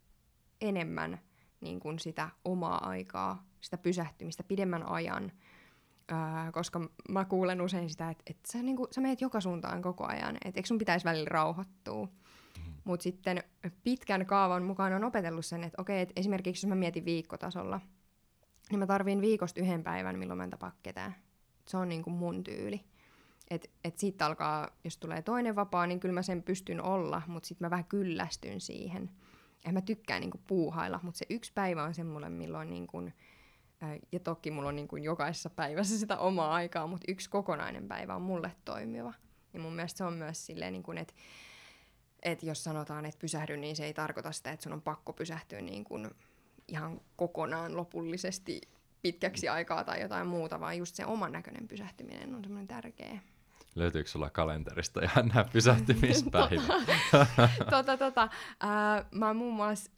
[0.60, 1.18] enemmän
[1.60, 5.32] niinku sitä omaa aikaa, sitä pysähtymistä pidemmän ajan,
[6.08, 10.06] Ää, koska mä kuulen usein sitä, että, että sä, niinku, sä menet joka suuntaan koko
[10.06, 12.06] ajan, että eikö sun pitäisi välillä rauhoittua.
[12.06, 12.72] Mm.
[12.84, 13.42] Mutta sitten
[13.84, 17.80] pitkän kaavan mukaan on opetellut sen, että okei, että esimerkiksi jos mä mietin viikkotasolla–
[18.70, 21.14] niin mä tarviin viikosta yhden päivän, milloin mä en tapaa ketään.
[21.68, 22.84] Se on niinku mun tyyli.
[23.50, 27.46] Et, et siitä alkaa, jos tulee toinen vapaa, niin kyllä mä sen pystyn olla, mutta
[27.46, 29.10] sitten mä vähän kyllästyn siihen.
[29.64, 33.10] Ja mä tykkään niinku puuhailla, mutta se yksi päivä on semmoinen, milloin niinku,
[34.12, 38.22] ja toki mulla on niinku jokaisessa päivässä sitä omaa aikaa, mutta yksi kokonainen päivä on
[38.22, 39.12] mulle toimiva.
[39.52, 41.14] Ja mun mielestä se on myös silleen, niin kuin, että
[42.22, 45.60] et jos sanotaan, että pysähdy, niin se ei tarkoita sitä, että sun on pakko pysähtyä
[45.60, 46.10] niin kuin
[46.68, 48.60] ihan kokonaan lopullisesti
[49.02, 53.18] pitkäksi aikaa tai jotain muuta, vaan just se oman näköinen pysähtyminen on semmoinen tärkeä.
[53.74, 56.66] Löytyykö sulla kalenterista ihan nämä pysähtymispäivät?
[57.12, 58.22] tota, tota, tota.
[58.22, 59.90] Äh, mä muun muassa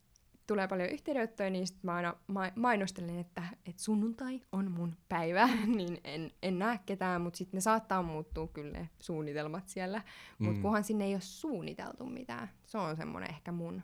[0.46, 5.48] tulee paljon yhteydenottoja, niin sit mä aina ma- mainostelen, että, että sunnuntai on mun päivä,
[5.76, 10.02] niin en, en näe ketään, mutta sitten ne saattaa muuttua kyllä ne suunnitelmat siellä,
[10.38, 10.62] mutta mm.
[10.62, 12.50] kunhan sinne ei ole suunniteltu mitään.
[12.66, 13.82] Se on semmoinen ehkä mun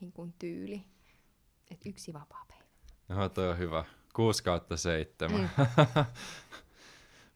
[0.00, 0.84] niin kun, tyyli.
[1.70, 2.64] Että yksi vapaa päivä.
[3.08, 3.84] Joo, toi on hyvä.
[4.14, 5.40] 6 kautta 7.
[5.40, 5.48] Mm.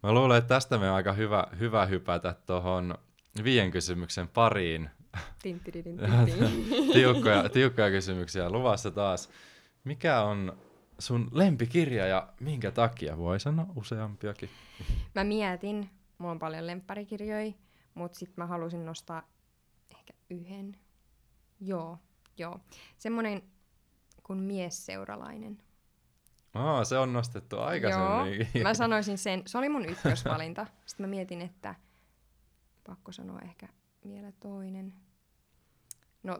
[0.02, 2.98] Mä luulen, että tästä me on aika hyvä, hyvä hypätä tuohon
[3.44, 4.90] viien kysymyksen pariin.
[6.92, 9.30] tiukkoja, tiukkoja kysymyksiä luvassa taas.
[9.84, 10.58] Mikä on
[10.98, 13.18] sun lempikirja ja minkä takia?
[13.18, 14.50] Voi sanoa useampiakin.
[15.14, 17.52] Mä mietin, mulla on paljon lempparikirjoja,
[17.94, 19.22] mutta sitten mä halusin nostaa
[19.90, 20.76] ehkä yhden.
[21.60, 21.98] Joo,
[22.38, 22.60] joo.
[22.98, 23.42] Semmoinen
[24.24, 25.62] kuin miesseuralainen.
[26.54, 28.48] Aa, se on nostettu aikaisemmin.
[28.54, 29.42] Joo, mä sanoisin sen.
[29.46, 30.66] Se oli mun ykkösvalinta.
[30.86, 31.74] Sitten mä mietin, että
[32.86, 33.68] pakko sanoa ehkä
[34.04, 34.94] vielä toinen.
[36.22, 36.38] No,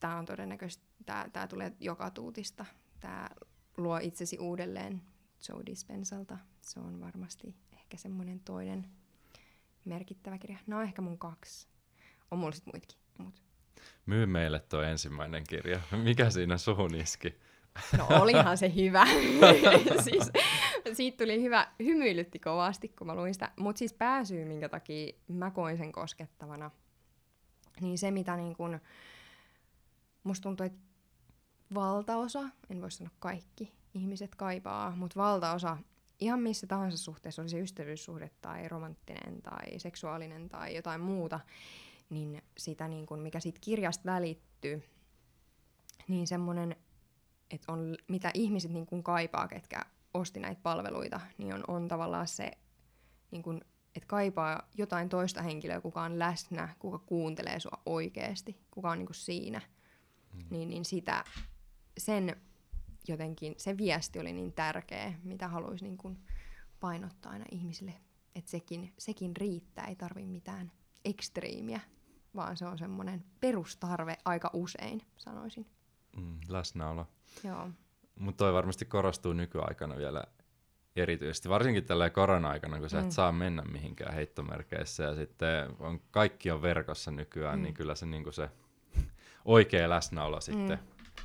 [0.00, 2.64] tää on todennäköisesti, tää, tää tulee joka tuutista.
[3.00, 3.34] Tää
[3.76, 5.02] luo itsesi uudelleen
[5.48, 6.38] Joe Dispensalta.
[6.62, 8.86] Se on varmasti ehkä semmoinen toinen
[9.84, 10.58] merkittävä kirja.
[10.66, 11.68] No ehkä mun kaksi.
[12.30, 12.98] On mulla sit muitakin.
[13.18, 13.45] Mut.
[14.06, 15.80] Myy meille tuo ensimmäinen kirja.
[16.02, 17.34] Mikä siinä suhun iski?
[17.98, 19.06] No olihan se hyvä.
[20.04, 20.30] siis,
[20.92, 23.52] siitä tuli hyvä, hymyilytti kovasti, kun mä luin sitä.
[23.56, 26.70] Mutta siis pääsyy, minkä takia mä koin sen koskettavana,
[27.80, 28.80] niin se, mitä niin kun,
[30.24, 30.78] musta tuntuu, että
[31.74, 35.76] valtaosa, en voi sanoa kaikki ihmiset kaipaa, mutta valtaosa
[36.20, 41.40] ihan missä tahansa suhteessa, oli se ystävyyssuhde tai romanttinen tai seksuaalinen tai jotain muuta,
[42.10, 44.82] niin sitä, niin kun, mikä siitä kirjasta välittyy,
[46.08, 46.76] niin semmoinen,
[47.50, 49.82] että on, mitä ihmiset niin kun kaipaa, ketkä
[50.14, 52.50] osti näitä palveluita, niin on, on tavallaan se,
[53.30, 53.60] niin kun,
[53.96, 59.08] että kaipaa jotain toista henkilöä, kuka on läsnä, kuka kuuntelee sua oikeasti, kuka on niin
[59.12, 59.60] siinä.
[60.32, 60.44] Mm.
[60.50, 61.24] Niin, niin sitä,
[61.98, 62.36] sen
[63.08, 66.18] jotenkin, se viesti oli niin tärkeä, mitä haluaisi niin kun
[66.80, 67.94] painottaa aina ihmisille,
[68.34, 70.72] että sekin, sekin riittää, ei tarvi mitään
[71.04, 71.80] ekstriimiä,
[72.36, 75.66] vaan se on semmoinen perustarve aika usein, sanoisin.
[76.16, 77.06] Mm, läsnäolo.
[77.44, 77.68] Joo.
[78.18, 80.24] Mutta toi varmasti korostuu nykyaikana vielä
[80.96, 83.10] erityisesti, varsinkin tällä korona-aikana, kun sä et Mm.
[83.10, 87.62] saa mennä mihinkään heittomerkeissä ja sitten on, kaikki on verkossa nykyään, Mm.
[87.62, 88.50] niin kyllä se, niin se
[89.44, 90.78] oikea läsnäolo sitten,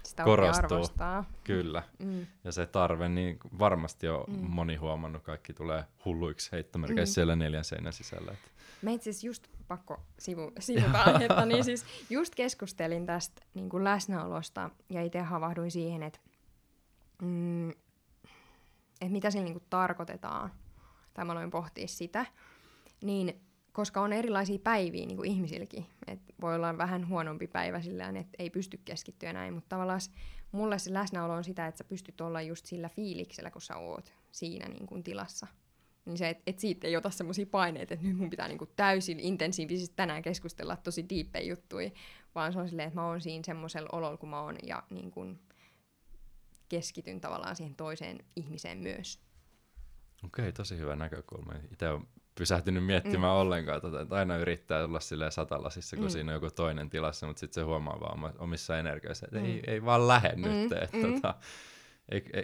[0.04, 0.66] Sitä Korostuu.
[0.78, 1.24] arvostaa.
[1.44, 1.84] kyllä.
[2.00, 2.26] Mm.
[2.44, 4.36] Ja se tarve, niin varmasti on Mm.
[4.50, 7.16] moni huomannut, kaikki tulee hulluiksi heittomerkeissä Mm.
[7.16, 8.32] siellä neljän seinän sisällä.
[8.32, 8.52] Et.
[8.82, 13.84] Mä itse asiassa just pakko sivu, sivuta aihetta, niin siis just keskustelin tästä niin kuin
[13.84, 16.20] läsnäolosta ja itse havahduin siihen, että,
[17.22, 20.52] mm, että mitä sillä niin kuin tarkoitetaan,
[21.14, 22.26] tai mä aloin pohtia sitä,
[23.02, 28.08] niin koska on erilaisia päiviä niin kuin ihmisilläkin, että voi olla vähän huonompi päivä sillä
[28.08, 30.02] että ei pysty keskittyä näin, mutta tavallaan
[30.52, 34.14] mulle se läsnäolo on sitä, että sä pystyt olla just sillä fiiliksellä, kun sä oot
[34.32, 35.48] siinä niin kuin tilassa.
[36.06, 39.20] Niin se, että et siitä ei ota semmoisia paineita, että nyt mun pitää niinku täysin
[39.20, 41.90] intensiivisesti tänään keskustella tosi diippejä juttuja,
[42.36, 45.12] vaan se on silleen, että mä oon siinä semmoisella ololla, kun mä oon, ja niin
[45.12, 45.40] kun
[46.70, 49.20] keskityn tavallaan siihen toiseen ihmiseen myös.
[50.26, 51.54] Okei, tosi hyvä näkökulma.
[51.72, 53.40] Itse on pysähtynyt miettimään mm.
[53.42, 56.10] ollenkaan, tota, että aina yrittää olla silleen satalasissa, kun Mm.
[56.10, 59.46] siinä on joku toinen tilassa, mutta sitten se huomaa vaan omissa energioissa, että Mm.
[59.46, 60.72] ei, ei vaan lähde Mm, nyt.
[60.72, 61.14] Että, mm.
[61.14, 61.36] tota,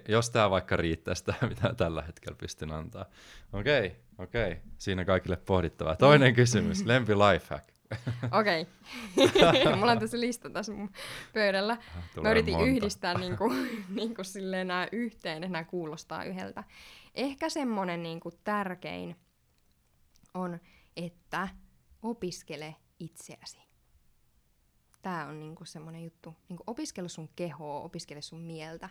[0.07, 3.05] jos tämä vaikka riittää sitä, mitä tällä hetkellä pystyn antaa.
[3.53, 4.57] Okei, okei.
[4.77, 5.95] Siinä kaikille pohdittavaa.
[5.95, 7.69] Toinen kysymys, lempi lifehack.
[8.39, 8.67] Okei.
[9.17, 9.75] Okay.
[9.75, 10.89] Mulla on tässä lista tässä mun
[11.33, 11.75] pöydällä.
[11.95, 12.69] Mä Tulee yritin monta.
[12.69, 13.53] yhdistää niinku,
[13.89, 16.63] niinku silleen nämä yhteen, että nämä kuulostaa yhdeltä.
[17.15, 19.15] Ehkä semmonen niinku tärkein
[20.33, 20.59] on,
[20.97, 21.47] että
[22.01, 23.59] opiskele itseäsi.
[25.01, 26.35] Tämä on niinku semmoinen juttu.
[26.49, 28.89] Niinku opiskele sun kehoa, opiskele sun mieltä.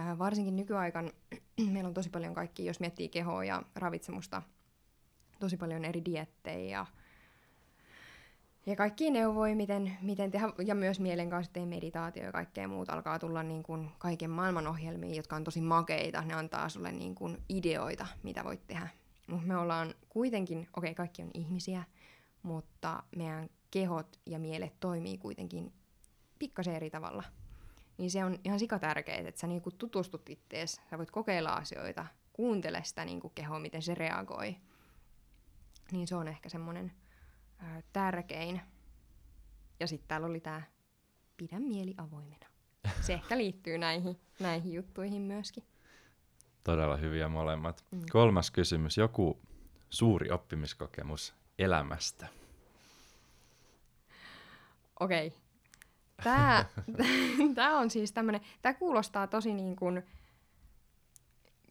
[0.00, 1.10] Äh, varsinkin nykyaikana
[1.72, 4.42] meillä on tosi paljon kaikki, jos miettii kehoa ja ravitsemusta,
[5.40, 6.86] tosi paljon eri diettejä ja
[8.66, 12.92] ja kaikki neuvoja, miten, miten tehdä, ja myös mielen kanssa tehdä meditaatio ja kaikkea muuta
[12.92, 16.22] alkaa tulla niin kuin kaiken maailman ohjelmia, jotka on tosi makeita.
[16.22, 18.88] Ne antaa sulle niin kuin ideoita, mitä voit tehdä.
[19.26, 21.84] Mutta me ollaan kuitenkin, okei okay, kaikki on ihmisiä,
[22.42, 25.72] mutta meidän kehot ja mielet toimii kuitenkin
[26.38, 27.22] pikkasen eri tavalla.
[28.00, 32.82] Niin se on ihan sikatärkeää, että sä niinku tutustut ittees, sä voit kokeilla asioita, kuuntele
[32.84, 34.56] sitä niinku kehoa, miten se reagoi.
[35.92, 36.92] Niin se on ehkä semmoinen
[37.92, 38.60] tärkein.
[39.80, 40.62] Ja sitten täällä oli tämä
[41.36, 42.46] pidä mieli avoimena.
[43.00, 45.64] Se ehkä liittyy näihin, näihin juttuihin myöskin.
[46.64, 47.84] Todella hyviä molemmat.
[47.90, 48.02] Mm.
[48.12, 49.38] Kolmas kysymys, joku
[49.90, 52.28] suuri oppimiskokemus elämästä.
[55.00, 55.32] Okei.
[56.24, 56.64] Tämä,
[57.54, 60.02] tämä on siis tämmöinen, tämä kuulostaa tosi niin kuin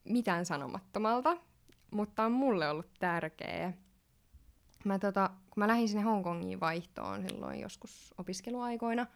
[0.03, 1.37] mitään sanomattomalta,
[1.91, 3.73] mutta on mulle ollut tärkeä.
[4.85, 9.07] Mä tota, kun mä lähdin sinne Hongkongiin vaihtoon silloin joskus opiskeluaikoina,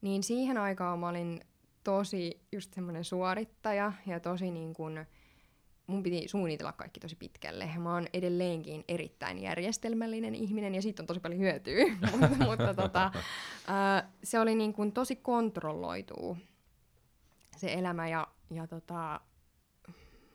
[0.00, 1.40] niin siihen aikaan mä olin
[1.84, 5.06] tosi just semmoinen suorittaja ja tosi niin kuin,
[5.92, 7.70] mun piti suunnitella kaikki tosi pitkälle.
[7.78, 13.12] Mä oon edelleenkin erittäin järjestelmällinen ihminen ja siitä on tosi paljon hyötyä, mutta, mutta tota,
[13.66, 16.36] ää, se oli niin kuin tosi kontrolloituu
[17.56, 19.20] se elämä ja, ja tota,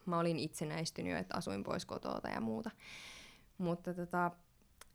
[0.05, 2.71] mä olin itsenäistynyt, että asuin pois kotota ja muuta.
[3.57, 4.31] Mutta tota,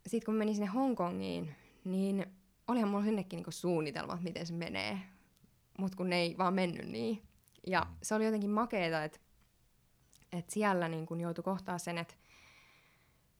[0.07, 2.25] sitten kun menin sinne Hongkongiin, niin
[2.67, 4.99] olihan mulla sinnekin niinku suunnitelmat, miten se menee.
[5.77, 7.21] Mutta kun ne ei vaan mennyt niin.
[7.67, 9.19] Ja se oli jotenkin makeeta, että
[10.33, 12.13] et siellä niin kun joutui kohtaa sen, että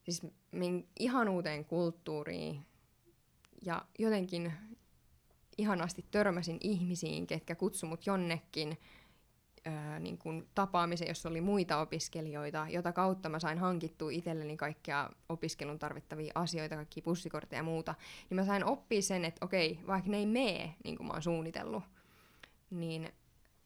[0.04, 0.22] siis
[0.52, 2.66] min ihan uuteen kulttuuriin
[3.66, 4.54] ja jotenkin
[5.58, 8.78] ihanasti törmäsin ihmisiin, ketkä kutsu mut jonnekin
[9.68, 15.10] öö, niin kun tapaamisen, jossa oli muita opiskelijoita, jota kautta mä sain hankittua itselleni kaikkia
[15.30, 17.96] opiskelun tarvittavia asioita, kaikki bussikortteja ja muuta,
[18.30, 21.22] niin mä sain oppia sen, että okei, vaikka ne ei mene niin kuin mä oon
[21.22, 21.84] suunnitellut,
[22.70, 23.12] niin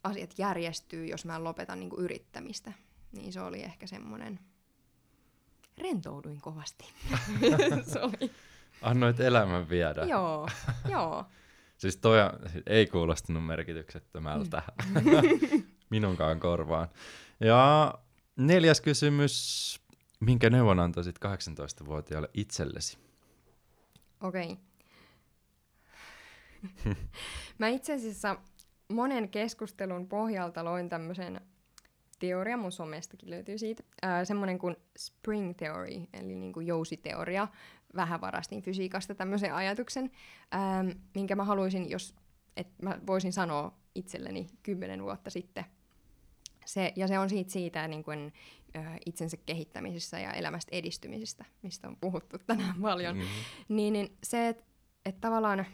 [0.04, 2.74] asiat järjestyy, jos mä lopetan niin kuin yrittämistä.
[3.12, 4.40] Niin se oli ehkä semmoinen...
[5.78, 6.86] Rentouduin kovasti.
[7.94, 8.32] se oli.
[8.82, 10.04] Annoit elämän viedä.
[10.06, 10.48] Joo,
[10.90, 11.26] joo.
[11.78, 12.18] Siis toi
[12.66, 14.64] ei kuulostanut merkityksettömältä
[15.90, 16.88] minunkaan korvaan.
[17.40, 17.94] Ja
[18.36, 19.78] neljäs kysymys.
[20.20, 22.98] Minkä neuvon antaisit 18-vuotiaalle itsellesi?
[24.22, 24.58] Okei.
[27.60, 28.38] Mä itse asiassa
[28.90, 31.42] monen keskustelun pohjalta loin tämmöisen
[32.20, 37.48] teoria, mun somestakin löytyy siitä, ää, semmoinen kuin spring theory, eli niin kuin jousiteoria.
[37.96, 40.12] Vähän varastin fysiikasta tämmöisen ajatuksen,
[40.52, 42.16] ää, minkä mä haluaisin, jos
[42.58, 45.66] et mä voisin sanoa itselleni kymmenen vuotta sitten.
[46.66, 48.34] Se, ja se on siitä, siitä niin kuin,
[48.76, 53.16] ö, itsensä kehittämisessä ja elämästä edistymisestä, mistä on puhuttu tänään paljon.
[53.16, 53.76] Mm-hmm.
[53.76, 54.64] Niin, niin se, että
[55.06, 55.66] et tavallaan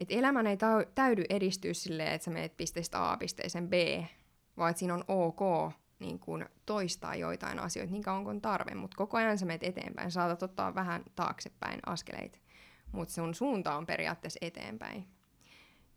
[0.00, 0.56] et elämän ei
[0.94, 3.72] täydy edistyä silleen, että sä menet pisteestä A pisteeseen B,
[4.58, 5.40] vaan että siinä on ok
[5.98, 10.10] niin kun toistaa joitain asioita niin kauan kuin tarve, mutta koko ajan sä menet eteenpäin.
[10.10, 12.38] Saatat ottaa vähän taaksepäin askeleita,
[12.92, 15.08] mutta sun suunta on periaatteessa eteenpäin.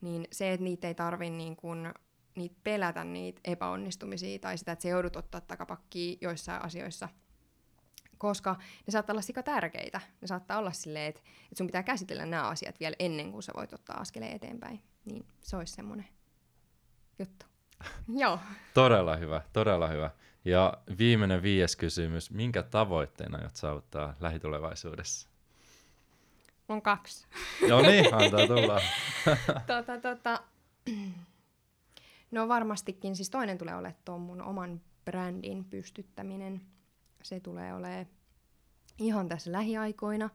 [0.02, 1.94] Niin se, että niitä ei tarvi niin kun,
[2.36, 7.10] niitä pelätä niitä epäonnistumisia tai sitä, että se joudut ottaa takapakkia joissain asioissa,
[8.18, 8.56] koska
[8.88, 10.02] ne saattaa olla sika tärkeitä.
[10.22, 13.52] Ne saattaa olla silleen, että, että sun pitää käsitellä nämä asiat vielä ennen kuin sä
[13.56, 14.84] voit ottaa askeleen eteenpäin.
[15.06, 16.08] Niin se olisi semmoinen
[17.20, 17.51] juttu.
[18.08, 18.40] Joo.
[18.74, 20.12] Todella hyvä, todella hyvä.
[20.46, 22.32] Ja viimeinen viides kysymys.
[22.32, 25.30] Minkä tavoitteena aiot saavuttaa lähitulevaisuudessa?
[26.70, 27.28] On kaksi.
[27.68, 28.82] Joo niin, antaa tulla.
[29.68, 30.44] tota, tota,
[32.32, 36.62] no varmastikin, siis toinen tulee olemaan tuon mun oman brändin pystyttäminen.
[37.24, 38.06] Se tulee olemaan
[38.98, 40.30] ihan tässä lähiaikoina,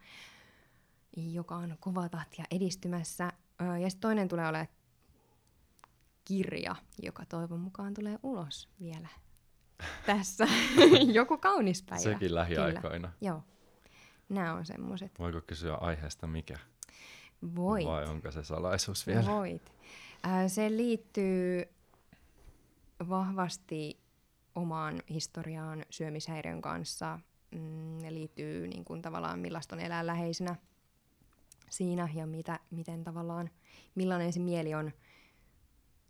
[1.17, 3.33] joka on kova tahtia edistymässä.
[3.83, 4.76] Ja sitten toinen tulee olemaan
[6.27, 9.09] kirja, joka toivon mukaan tulee ulos vielä
[10.07, 10.49] tässä.
[11.13, 12.03] Joku kaunis päivä.
[12.03, 13.09] Sekin lähiaikoina.
[13.09, 13.13] Kyllä.
[13.21, 13.43] Joo.
[14.29, 15.19] Nämä on semmoiset.
[15.19, 16.59] Voiko kysyä aiheesta mikä?
[17.57, 17.87] Voit.
[17.87, 19.27] Vai onko se salaisuus vielä?
[19.27, 19.73] Voit.
[20.27, 21.65] Äh, se liittyy
[23.09, 24.01] vahvasti
[24.55, 27.19] omaan historiaan syömishäiriön kanssa.
[27.51, 30.57] Mm, ne liittyy niin kuin, tavallaan millaista on elää läheisenä
[31.71, 33.51] siinä ja mitä, miten tavallaan,
[33.95, 34.93] millainen se mieli on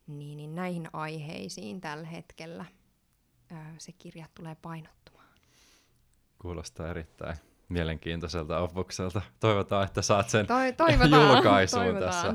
[0.06, 2.64] niin, niin näihin aiheisiin tällä hetkellä
[3.78, 5.26] se kirja tulee painottumaan.
[6.38, 7.36] Kuulostaa erittäin
[7.68, 9.22] mielenkiintoiselta opukselta.
[9.40, 12.12] Toivotaan, että saat sen Toi, toivotaan, julkaisuun toivotaan.
[12.12, 12.34] tässä.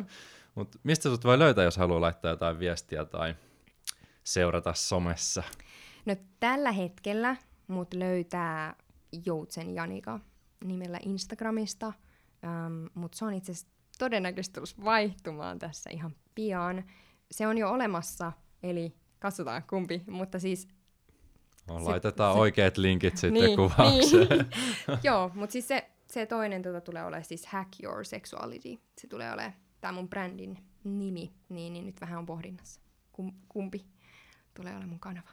[0.55, 3.36] Mut mistä sut voi löytää, jos haluaa laittaa jotain viestiä tai
[4.24, 5.43] seurata somessa?
[6.05, 7.36] No tällä hetkellä
[7.67, 8.76] mut löytää
[9.26, 10.19] Joutsen Janika
[10.63, 11.93] nimellä Instagramista,
[12.45, 16.84] ähm, mutta se on itse asiassa todennäköisesti tullut vaihtumaan tässä ihan pian
[17.32, 18.32] se on jo olemassa,
[18.64, 20.68] eli katsotaan kumpi, mutta siis...
[21.68, 24.28] No, laitetaan se, oikeat linkit sitten niin, kuvaukseen.
[24.30, 25.00] Niin.
[25.04, 28.78] Joo, mutta siis se, se toinen tota tulee olemaan siis Hack Your Sexuality.
[28.98, 33.86] Se tulee olemaan tämä mun brändin nimi, niin, niin nyt vähän on pohdinnassa, Kum, kumpi
[34.54, 35.30] tulee olemaan mun kanava.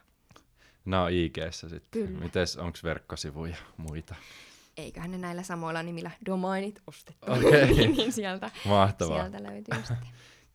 [0.85, 1.81] Nämä on ig sitten.
[1.91, 2.21] Kyllä.
[2.21, 4.15] Mites, onko verkkosivuja muita?
[4.77, 7.67] Eiköhän ne näillä samoilla nimillä domainit ostettu, okay.
[7.97, 9.21] niin sieltä, Mahtavaa.
[9.21, 10.09] sieltä löytyy sitten.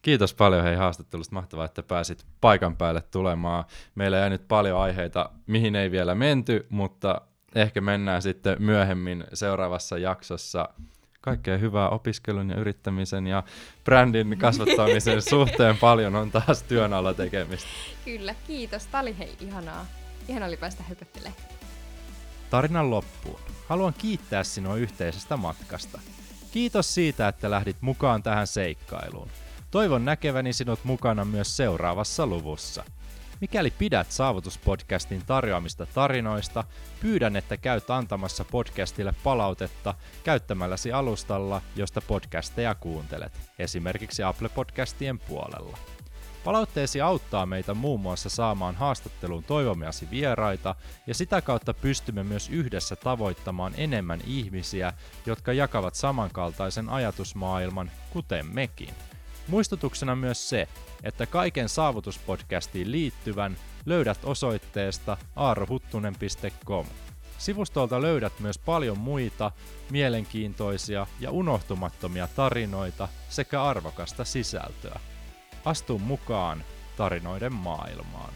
[0.04, 1.36] Kiitos paljon hei haastattelusta.
[1.36, 3.66] Mahtavaa, että pääsit paikan päälle tulemaan.
[3.96, 7.22] Meillä jäi nyt paljon aiheita, mihin ei vielä menty, mutta
[7.56, 10.70] ehkä mennään sitten myöhemmin seuraavassa jaksossa.
[11.22, 13.44] Kaikkea hyvää opiskelun ja yrittämisen ja
[13.84, 17.70] brändin kasvattamisen suhteen paljon on taas työn alla tekemistä.
[18.06, 18.88] Kyllä, kiitos.
[18.88, 19.86] Tämä oli hei ihanaa.
[20.28, 21.44] Ihan oli päästä höpöttelemään.
[22.50, 23.40] Tarinan loppuun.
[23.68, 26.00] Haluan kiittää sinua yhteisestä matkasta.
[26.52, 29.30] Kiitos siitä, että lähdit mukaan tähän seikkailuun.
[29.74, 32.84] Toivon näkeväni sinut mukana myös seuraavassa luvussa.
[33.42, 36.64] Mikäli pidät Saavutuspodcastin tarjoamista tarinoista,
[37.02, 39.94] pyydän, että käyt antamassa podcastille palautetta
[40.24, 45.78] käyttämälläsi alustalla, josta podcasteja kuuntelet, esimerkiksi Apple Podcastien puolella.
[46.44, 50.76] Palautteesi auttaa meitä muun muassa saamaan haastatteluun toivomiasi vieraita
[51.08, 54.94] ja sitä kautta pystymme myös yhdessä tavoittamaan enemmän ihmisiä,
[55.26, 58.90] jotka jakavat samankaltaisen ajatusmaailman, kuten mekin.
[59.48, 60.68] Muistutuksena myös se,
[61.04, 66.86] että kaiken saavutuspodcastiin liittyvän löydät osoitteesta aarohuttunen.com.
[67.38, 69.52] Sivustolta löydät myös paljon muita
[69.92, 75.00] mielenkiintoisia ja unohtumattomia tarinoita sekä arvokasta sisältöä.
[75.66, 76.64] Astu mukaan
[76.98, 78.34] tarinoiden maailmaan.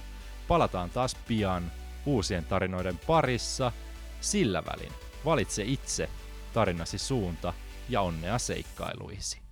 [0.47, 1.71] Palataan taas pian
[2.05, 3.71] uusien tarinoiden parissa.
[4.21, 4.91] Sillä välin
[5.25, 6.09] valitse itse
[6.53, 7.53] tarinasi suunta
[7.89, 9.46] ja onnea seikkailuisi.